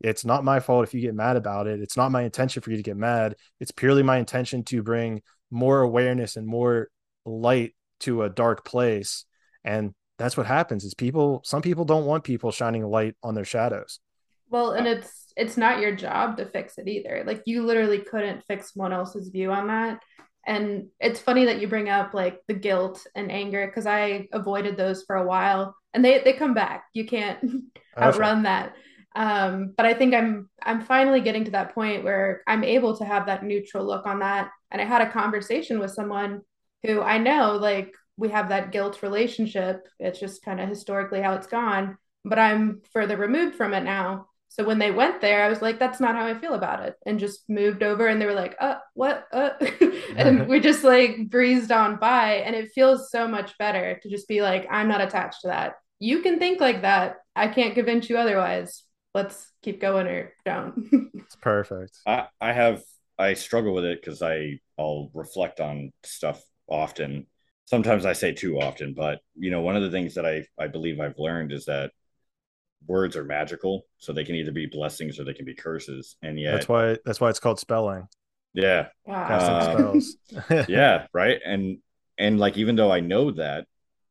[0.00, 1.80] It's not my fault if you get mad about it.
[1.80, 3.36] It's not my intention for you to get mad.
[3.60, 6.88] It's purely my intention to bring more awareness and more
[7.24, 9.24] light to a dark place.
[9.64, 13.44] And that's what happens is people some people don't want people shining light on their
[13.44, 14.00] shadows.
[14.50, 17.22] Well, and it's it's not your job to fix it either.
[17.26, 20.00] Like you literally couldn't fix someone else's view on that.
[20.48, 24.78] And it's funny that you bring up like the guilt and anger because I avoided
[24.78, 26.84] those for a while and they they come back.
[26.94, 27.38] You can't
[27.98, 28.74] outrun that.
[29.14, 33.04] Um, but I think I'm I'm finally getting to that point where I'm able to
[33.04, 34.50] have that neutral look on that.
[34.70, 36.40] And I had a conversation with someone
[36.82, 39.86] who I know like we have that guilt relationship.
[40.00, 44.28] It's just kind of historically how it's gone, but I'm further removed from it now.
[44.48, 46.96] So when they went there, I was like, that's not how I feel about it.
[47.06, 49.26] And just moved over and they were like, uh, what?
[49.32, 49.50] Uh?
[50.16, 52.36] and we just like breezed on by.
[52.36, 55.74] And it feels so much better to just be like, I'm not attached to that.
[56.00, 57.16] you can think like that.
[57.36, 58.82] I can't convince you otherwise.
[59.14, 60.88] Let's keep going or don't.
[61.14, 61.98] it's perfect.
[62.06, 62.82] I, I have
[63.18, 67.26] I struggle with it because I I'll reflect on stuff often.
[67.66, 70.68] Sometimes I say too often, but you know, one of the things that I I
[70.68, 71.92] believe I've learned is that
[72.86, 76.16] words are magical, so they can either be blessings or they can be curses.
[76.22, 78.08] And yet that's why that's why it's called spelling.
[78.54, 78.88] Yeah.
[79.06, 79.90] wow.
[79.90, 80.00] Um,
[80.68, 81.40] yeah, right.
[81.44, 81.78] And
[82.18, 83.66] and like even though I know that,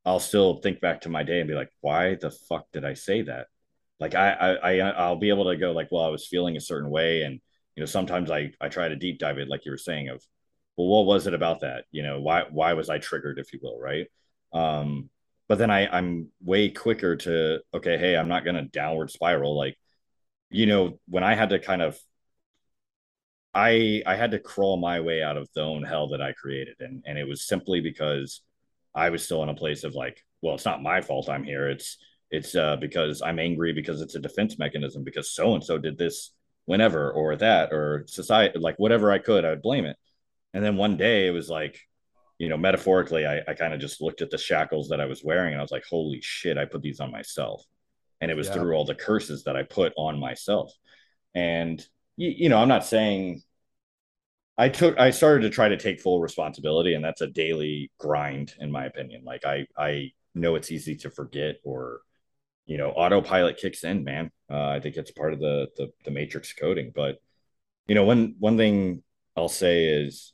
[0.06, 2.94] I'll still think back to my day and be like, why the fuck did I
[2.94, 3.48] say that?
[4.00, 6.62] Like I I, I I'll be able to go like, well, I was feeling a
[6.62, 7.40] certain way and
[7.78, 10.22] you know sometimes i i try to deep dive it like you were saying of
[10.76, 13.60] well what was it about that you know why why was i triggered if you
[13.62, 14.08] will right
[14.52, 15.10] um
[15.48, 19.58] but then i i'm way quicker to okay hey i'm not to downward spiral.
[19.58, 19.78] Like
[20.50, 21.98] you know when i had to kind of
[23.54, 26.76] i i had to crawl my way out of the own hell that i created.
[26.80, 28.42] And and it was simply because
[28.96, 31.70] i was still in a place of like well it's not my fault i'm here.
[31.70, 31.98] It's
[32.30, 35.98] it's uh because i'm angry because it's a defense mechanism because so and so did
[35.98, 36.32] this
[36.66, 39.98] whenever or that or society like whatever i could i would blame it.
[40.54, 41.80] And then one day it was like
[42.38, 45.24] you know metaphorically i, I kind of just looked at the shackles that i was
[45.24, 47.64] wearing and i was like holy shit i put these on myself.
[48.20, 48.54] And it was yeah.
[48.54, 50.74] through all the curses that i put on myself.
[51.36, 51.86] And
[52.16, 53.44] you, you know i'm not saying
[54.58, 58.54] i took i started to try to take full responsibility and that's a daily grind
[58.60, 59.24] in my opinion.
[59.24, 62.02] Like i i know it's easy to forget or
[62.66, 64.32] you know autopilot kicks in man.
[64.50, 66.92] Uh, i think it's part of the, the the matrix coding.
[66.96, 67.20] But
[67.88, 69.04] you know one one thing
[69.36, 70.34] i'll say is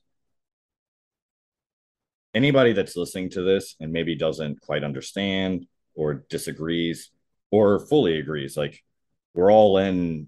[2.33, 5.65] anybody that's listening to this and maybe doesn't quite understand
[5.95, 7.11] or disagrees
[7.51, 8.83] or fully agrees like
[9.33, 10.27] we're all in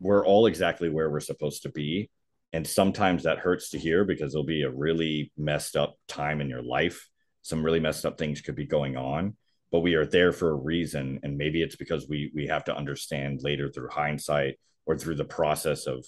[0.00, 2.10] we're all exactly where we're supposed to be.
[2.52, 6.48] And sometimes that hurts to hear because there'll be a really messed up time in
[6.48, 7.08] your life.
[7.42, 9.36] Some really messed up things could be going on
[9.72, 11.18] but we are there for a reason.
[11.22, 15.24] And maybe it's because we we have to understand later through hindsight or through the
[15.24, 16.06] process of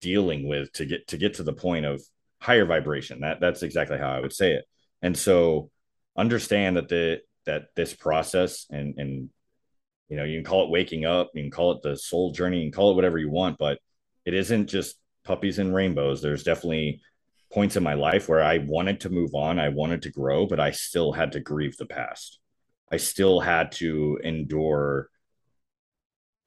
[0.00, 2.00] dealing with to get to get to the point of
[2.40, 3.20] higher vibration.
[3.20, 4.64] That that's exactly how i would say it.
[5.02, 5.70] And so
[6.16, 9.30] understand that the that this process and and
[10.08, 12.58] you know you can call it waking up you can call it the soul journey
[12.60, 13.78] you can call it whatever you want but
[14.24, 16.22] it isn't just puppies and rainbows.
[16.22, 17.00] There's definitely
[17.52, 20.58] points in my life where i wanted to move on i wanted to grow but
[20.58, 22.40] i still had to grieve the past.
[22.90, 25.08] I still had to endure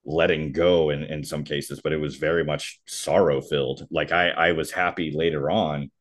[0.05, 3.85] letting go in, in some cases, but it was very much sorrow filled.
[3.91, 5.91] Like I, I was happy later on,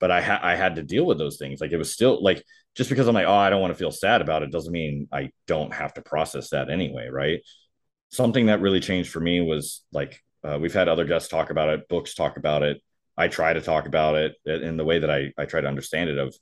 [0.00, 1.60] but I had, I had to deal with those things.
[1.60, 2.42] Like it was still like,
[2.74, 5.08] just because I'm like, oh, I don't want to feel sad about it doesn't mean
[5.12, 7.08] I don't have to process that anyway.
[7.08, 7.40] Right.
[8.10, 11.68] Something that really changed for me was like, uh, we've had other guests talk about
[11.68, 12.80] it, books talk about it.
[13.16, 16.08] I try to talk about it in the way that I, I try to understand
[16.08, 16.36] it of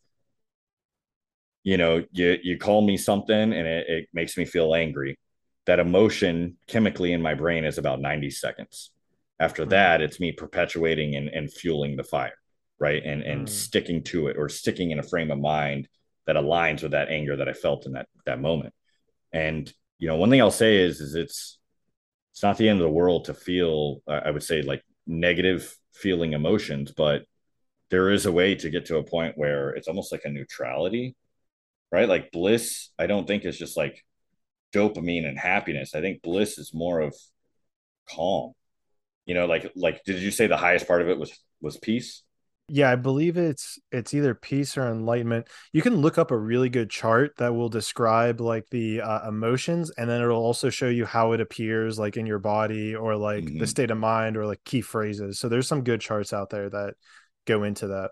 [1.64, 5.18] you know you you call me something and it, it makes me feel angry
[5.66, 8.90] that emotion chemically in my brain is about 90 seconds
[9.38, 9.70] after mm.
[9.70, 12.38] that it's me perpetuating and, and fueling the fire
[12.78, 13.50] right and and mm.
[13.50, 15.88] sticking to it or sticking in a frame of mind
[16.26, 18.74] that aligns with that anger that i felt in that that moment
[19.32, 21.58] and you know one thing i'll say is is it's
[22.32, 25.74] it's not the end of the world to feel uh, i would say like negative
[25.94, 27.22] feeling emotions but
[27.88, 31.14] there is a way to get to a point where it's almost like a neutrality
[31.92, 32.08] right?
[32.08, 34.04] Like bliss, I don't think is just like
[34.76, 35.94] dopamine and happiness.
[35.94, 37.14] I think bliss is more of
[38.08, 38.52] calm.
[39.24, 42.22] You know, like like did you say the highest part of it was was peace?
[42.68, 45.48] Yeah, I believe it's it's either peace or enlightenment.
[45.72, 49.92] You can look up a really good chart that will describe like the uh, emotions,
[49.96, 53.44] and then it'll also show you how it appears, like in your body or like
[53.44, 53.58] mm-hmm.
[53.58, 55.38] the state of mind or like key phrases.
[55.38, 56.94] So there's some good charts out there that
[57.46, 58.10] go into that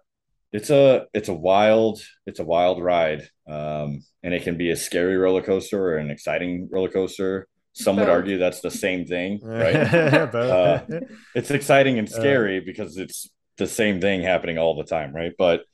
[0.55, 3.29] it's a it's a wild it's a wild ride.
[3.47, 7.49] Um, and it can be a scary roller coaster or an exciting roller coaster.
[7.73, 9.75] Some would argue that's the same thing right?
[10.35, 10.85] Uh,
[11.35, 12.13] it's exciting and uh.
[12.13, 15.33] scary uh, because it's the same thing happening all the time right?
[15.37, 15.65] But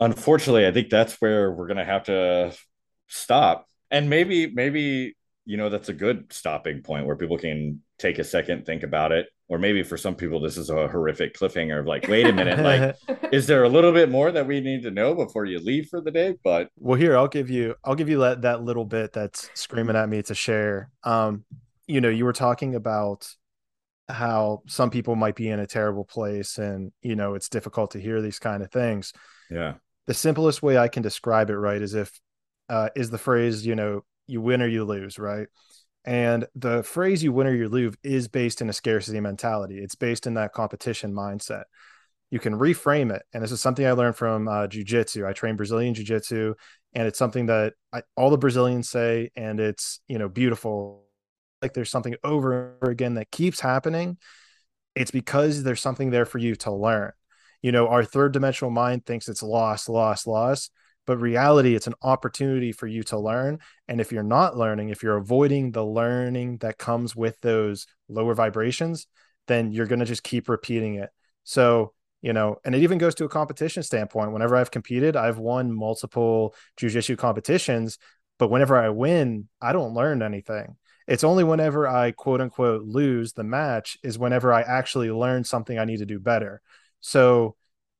[0.00, 2.52] unfortunately i think that's where we're going to have to
[3.08, 3.66] stop.
[3.90, 8.24] And maybe maybe you know that's a good stopping point where people can take a
[8.24, 11.86] second think about it or maybe for some people this is a horrific cliffhanger of
[11.86, 14.90] like wait a minute like is there a little bit more that we need to
[14.90, 16.34] know before you leave for the day?
[16.42, 19.96] But well here i'll give you i'll give you that that little bit that's screaming
[19.96, 20.90] at me to share.
[21.02, 21.44] Um
[21.86, 23.28] you know you were talking about
[24.08, 28.00] how some people might be in a terrible place and you know it's difficult to
[28.00, 29.12] hear these kind of things.
[29.50, 29.74] Yeah.
[30.06, 32.12] The simplest way i can describe it right is if
[32.68, 35.48] uh is the phrase you know you win or you lose right
[36.04, 39.78] and the phrase you win or you lose is based in a scarcity mentality.
[39.78, 41.64] It's based in that competition mindset.
[42.30, 43.22] You can reframe it.
[43.32, 45.26] And this is something I learned from uh, jujitsu.
[45.26, 46.54] I train Brazilian jiu-jitsu
[46.94, 51.04] and it's something that I, all the Brazilians say, and it's you know beautiful.
[51.60, 54.18] Like there's something over again that keeps happening.
[54.94, 57.12] It's because there's something there for you to learn.
[57.62, 60.70] You know, our third dimensional mind thinks it's lost, lost, lost
[61.06, 63.58] but reality it's an opportunity for you to learn.
[63.88, 68.34] And if you're not learning if you're avoiding the learning that comes with those lower
[68.34, 69.06] vibrations
[69.46, 71.10] then you're going to just keep repeating it.
[71.44, 71.92] So
[72.22, 74.32] you know and it even goes to a competition standpoint.
[74.32, 77.98] Whenever i've competed i've won multiple jiu-jitsu competitions
[78.38, 80.76] but whenever i win i don't learn anything.
[81.06, 85.78] It's only whenever i quote unquote lose the match is whenever i actually learn something
[85.78, 86.62] i need to do better.
[87.00, 87.56] So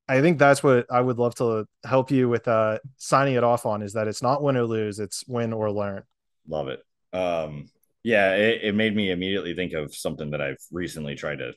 [0.09, 3.64] I think that's what I would love to help you with uh, signing it off
[3.64, 6.02] on is that it's not win or lose, it's win or learn.
[6.46, 6.82] Love it.
[7.16, 7.66] Um,
[8.02, 11.52] yeah, it, it made me immediately think of something that I've recently tried to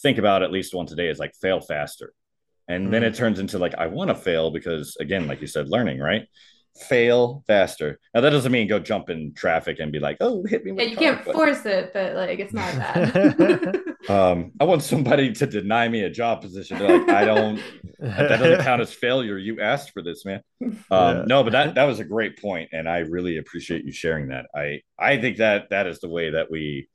[0.00, 2.12] think about at least once a day is like fail faster.
[2.68, 2.92] And mm-hmm.
[2.92, 5.98] then it turns into like, I want to fail because, again, like you said, learning,
[5.98, 6.28] right?
[6.76, 7.98] Fail faster.
[8.14, 10.82] Now that doesn't mean go jump in traffic and be like, "Oh, hit me." yeah,
[10.82, 11.34] you car, can't but...
[11.34, 13.80] force it, but like it's not bad.
[14.08, 16.78] um, I want somebody to deny me a job position.
[16.78, 17.60] They're like, "I don't."
[17.98, 19.38] that doesn't count as failure.
[19.38, 20.42] You asked for this, man.
[20.62, 21.24] Um, yeah.
[21.26, 24.46] No, but that that was a great point, and I really appreciate you sharing that.
[24.54, 26.88] I I think that that is the way that we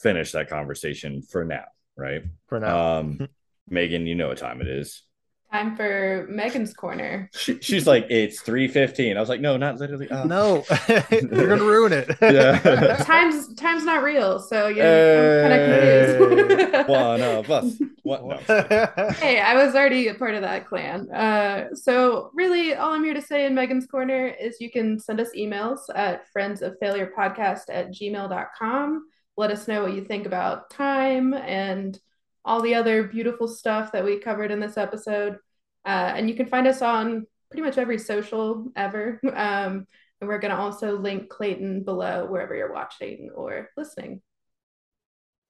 [0.00, 1.64] finish that conversation for now,
[1.96, 2.22] right?
[2.46, 3.28] For now, um,
[3.68, 5.02] Megan, you know what time it is.
[5.54, 7.30] Time for Megan's corner.
[7.32, 9.16] She, she's like, it's three fifteen.
[9.16, 10.08] I was like, no, not literally.
[10.10, 10.24] Oh.
[10.24, 10.64] No,
[11.12, 12.10] you're gonna ruin it.
[12.22, 14.40] yeah, time's time's not real.
[14.40, 16.88] So yeah, hey, I'm kind of confused.
[16.88, 17.72] one of us.
[18.02, 18.24] What?
[18.26, 18.36] No.
[19.12, 21.08] hey, I was already a part of that clan.
[21.12, 25.20] Uh, so really, all I'm here to say in Megan's corner is you can send
[25.20, 29.06] us emails at friends of failure podcast at gmail.com.
[29.36, 31.96] Let us know what you think about time and
[32.44, 35.38] all the other beautiful stuff that we covered in this episode.
[35.84, 39.20] Uh, and you can find us on pretty much every social ever.
[39.34, 39.86] Um,
[40.20, 44.22] and we're going to also link Clayton below wherever you're watching or listening.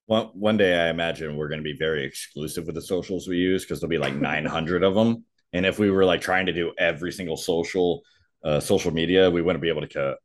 [0.07, 3.37] One, one day I imagine we're going to be very exclusive with the socials we
[3.37, 5.25] use because there'll be like 900 of them.
[5.53, 8.03] And if we were like trying to do every single social,
[8.43, 10.17] uh, social media, we wouldn't be able to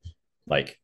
[0.48, 0.80] like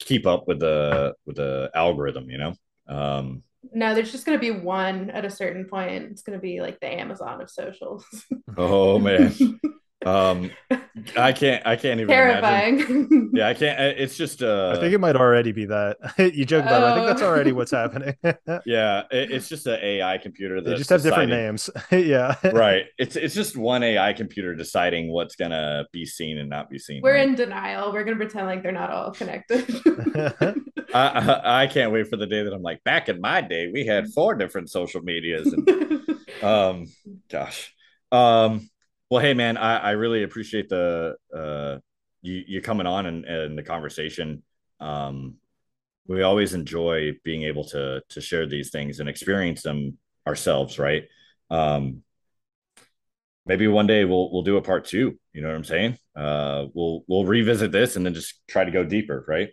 [0.00, 2.54] keep up with the, with the algorithm, you know?
[2.86, 3.42] Um,
[3.72, 6.10] no, there's just going to be one at a certain point.
[6.10, 8.04] It's going to be like the Amazon of socials.
[8.56, 9.34] oh man.
[10.06, 10.50] um
[11.16, 12.80] i can't i can't even terrifying.
[12.80, 13.30] Imagine.
[13.34, 15.98] yeah i can't it's just uh i think it might already be that.
[16.34, 16.86] You joke about oh.
[16.86, 16.88] it.
[16.88, 18.14] I think that's already what's happening.
[18.64, 21.70] Yeah it, it's just an ai computer that just have deciding, different names.
[21.90, 22.36] Yeah.
[22.50, 22.86] Right.
[22.98, 27.02] It's it's just one ai computer deciding what's gonna be seen and not be seen
[27.02, 27.28] we're right?
[27.28, 27.92] in denial.
[27.92, 29.66] We're gonna pretend like they're not all connected.
[30.94, 33.70] I, I, I can't wait for the day that i'm like back in my day
[33.72, 36.86] we had four different social medias and um
[37.28, 37.74] gosh.
[38.10, 38.68] Um
[39.10, 41.78] well, hey man, I, I really appreciate the uh,
[42.22, 44.42] you you coming on and, and the conversation.
[44.78, 45.34] Um,
[46.06, 51.04] we always enjoy being able to to share these things and experience them ourselves, right?
[51.50, 52.02] Um,
[53.46, 55.18] maybe one day we'll we'll do a part two.
[55.32, 55.98] You know what I'm saying?
[56.14, 59.48] Uh, we'll we'll revisit this and then just try to go deeper, right?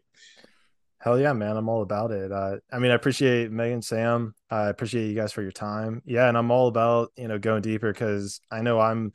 [0.99, 1.57] Hell yeah, man!
[1.57, 2.31] I'm all about it.
[2.31, 4.35] Uh, I mean, I appreciate Megan, Sam.
[4.51, 6.03] I appreciate you guys for your time.
[6.05, 9.13] Yeah, and I'm all about you know going deeper because I know I'm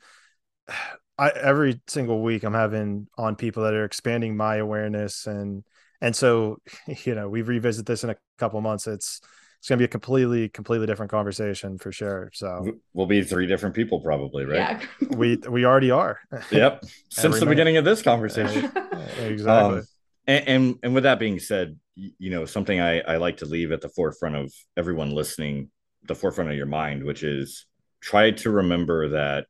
[1.17, 5.63] I, every single week I'm having on people that are expanding my awareness and
[6.01, 6.57] and so
[7.05, 8.87] you know we revisit this in a couple months.
[8.87, 9.21] It's
[9.59, 12.29] it's going to be a completely completely different conversation for sure.
[12.33, 14.81] So we'll be three different people probably right?
[15.01, 15.07] Yeah.
[15.15, 16.19] we we already are.
[16.51, 16.83] Yep.
[17.09, 17.49] Since the minute.
[17.49, 18.71] beginning of this conversation.
[19.19, 19.79] Exactly.
[19.79, 19.83] Um,
[20.25, 23.71] and, and, and with that being said you know something I, I like to leave
[23.71, 25.69] at the forefront of everyone listening
[26.03, 27.65] the forefront of your mind which is
[28.01, 29.45] try to remember that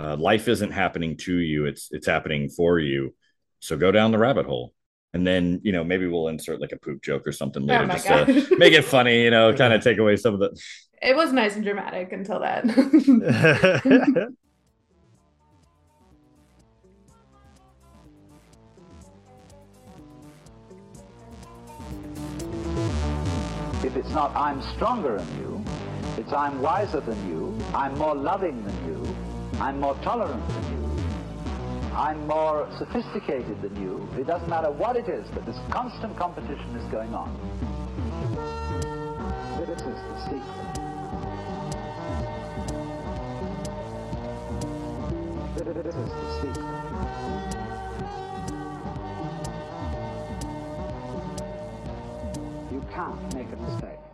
[0.00, 3.14] uh, life isn't happening to you it's it's happening for you.
[3.60, 4.72] So go down the rabbit hole.
[5.12, 7.88] And then you know maybe we'll insert like a poop joke or something later oh
[7.88, 8.26] just God.
[8.26, 10.56] to make it funny you know kind of take away some of the
[11.02, 12.64] it was nice and dramatic until that.
[23.82, 25.64] If it's not i'm stronger than you
[26.18, 28.99] it's i'm wiser than you i'm more loving than you
[29.60, 30.90] I'm more tolerant than you.
[31.94, 34.08] I'm more sophisticated than you.
[34.18, 37.28] It doesn't matter what it is, but this constant competition is going on.
[39.66, 40.70] This is the secret.
[45.84, 46.66] This is the secret.
[52.72, 54.09] You can't make a mistake.